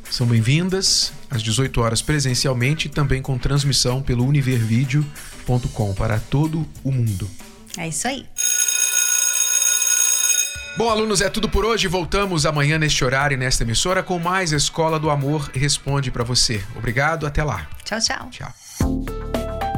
são 0.09 0.25
bem-vindas 0.25 1.11
às 1.29 1.41
18 1.41 1.81
horas 1.81 2.01
presencialmente 2.01 2.87
e 2.87 2.89
também 2.89 3.21
com 3.21 3.37
transmissão 3.37 4.01
pelo 4.01 4.25
univervideo.com 4.25 5.93
para 5.93 6.19
todo 6.19 6.67
o 6.83 6.91
mundo. 6.91 7.29
É 7.77 7.87
isso 7.87 8.07
aí. 8.07 8.25
Bom, 10.77 10.89
alunos, 10.89 11.21
é 11.21 11.29
tudo 11.29 11.47
por 11.47 11.63
hoje. 11.63 11.87
Voltamos 11.87 12.45
amanhã 12.45 12.77
neste 12.77 13.05
horário 13.05 13.35
e 13.35 13.37
nesta 13.37 13.63
emissora 13.63 14.03
com 14.03 14.19
mais 14.19 14.51
Escola 14.51 14.99
do 14.99 15.09
Amor 15.09 15.49
Responde 15.53 16.11
para 16.11 16.23
você. 16.23 16.61
Obrigado, 16.75 17.25
até 17.25 17.43
lá. 17.43 17.67
Tchau, 17.85 17.99
tchau. 18.01 18.29
Tchau. 18.29 18.53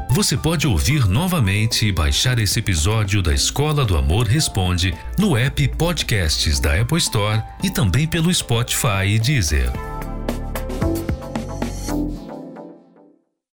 Você 0.10 0.36
pode 0.36 0.66
ouvir 0.66 1.08
novamente 1.08 1.86
e 1.86 1.92
baixar 1.92 2.40
esse 2.40 2.58
episódio 2.58 3.22
da 3.22 3.32
Escola 3.32 3.86
do 3.86 3.96
Amor 3.96 4.26
Responde 4.26 4.98
no 5.20 5.38
app 5.38 5.68
Podcasts 5.78 6.60
da 6.60 6.82
Apple 6.82 6.98
Store 6.98 7.44
e 7.64 7.70
também 7.70 8.08
pelo 8.08 8.34
Spotify 8.34 9.06
e 9.06 9.20
Deezer. 9.20 9.97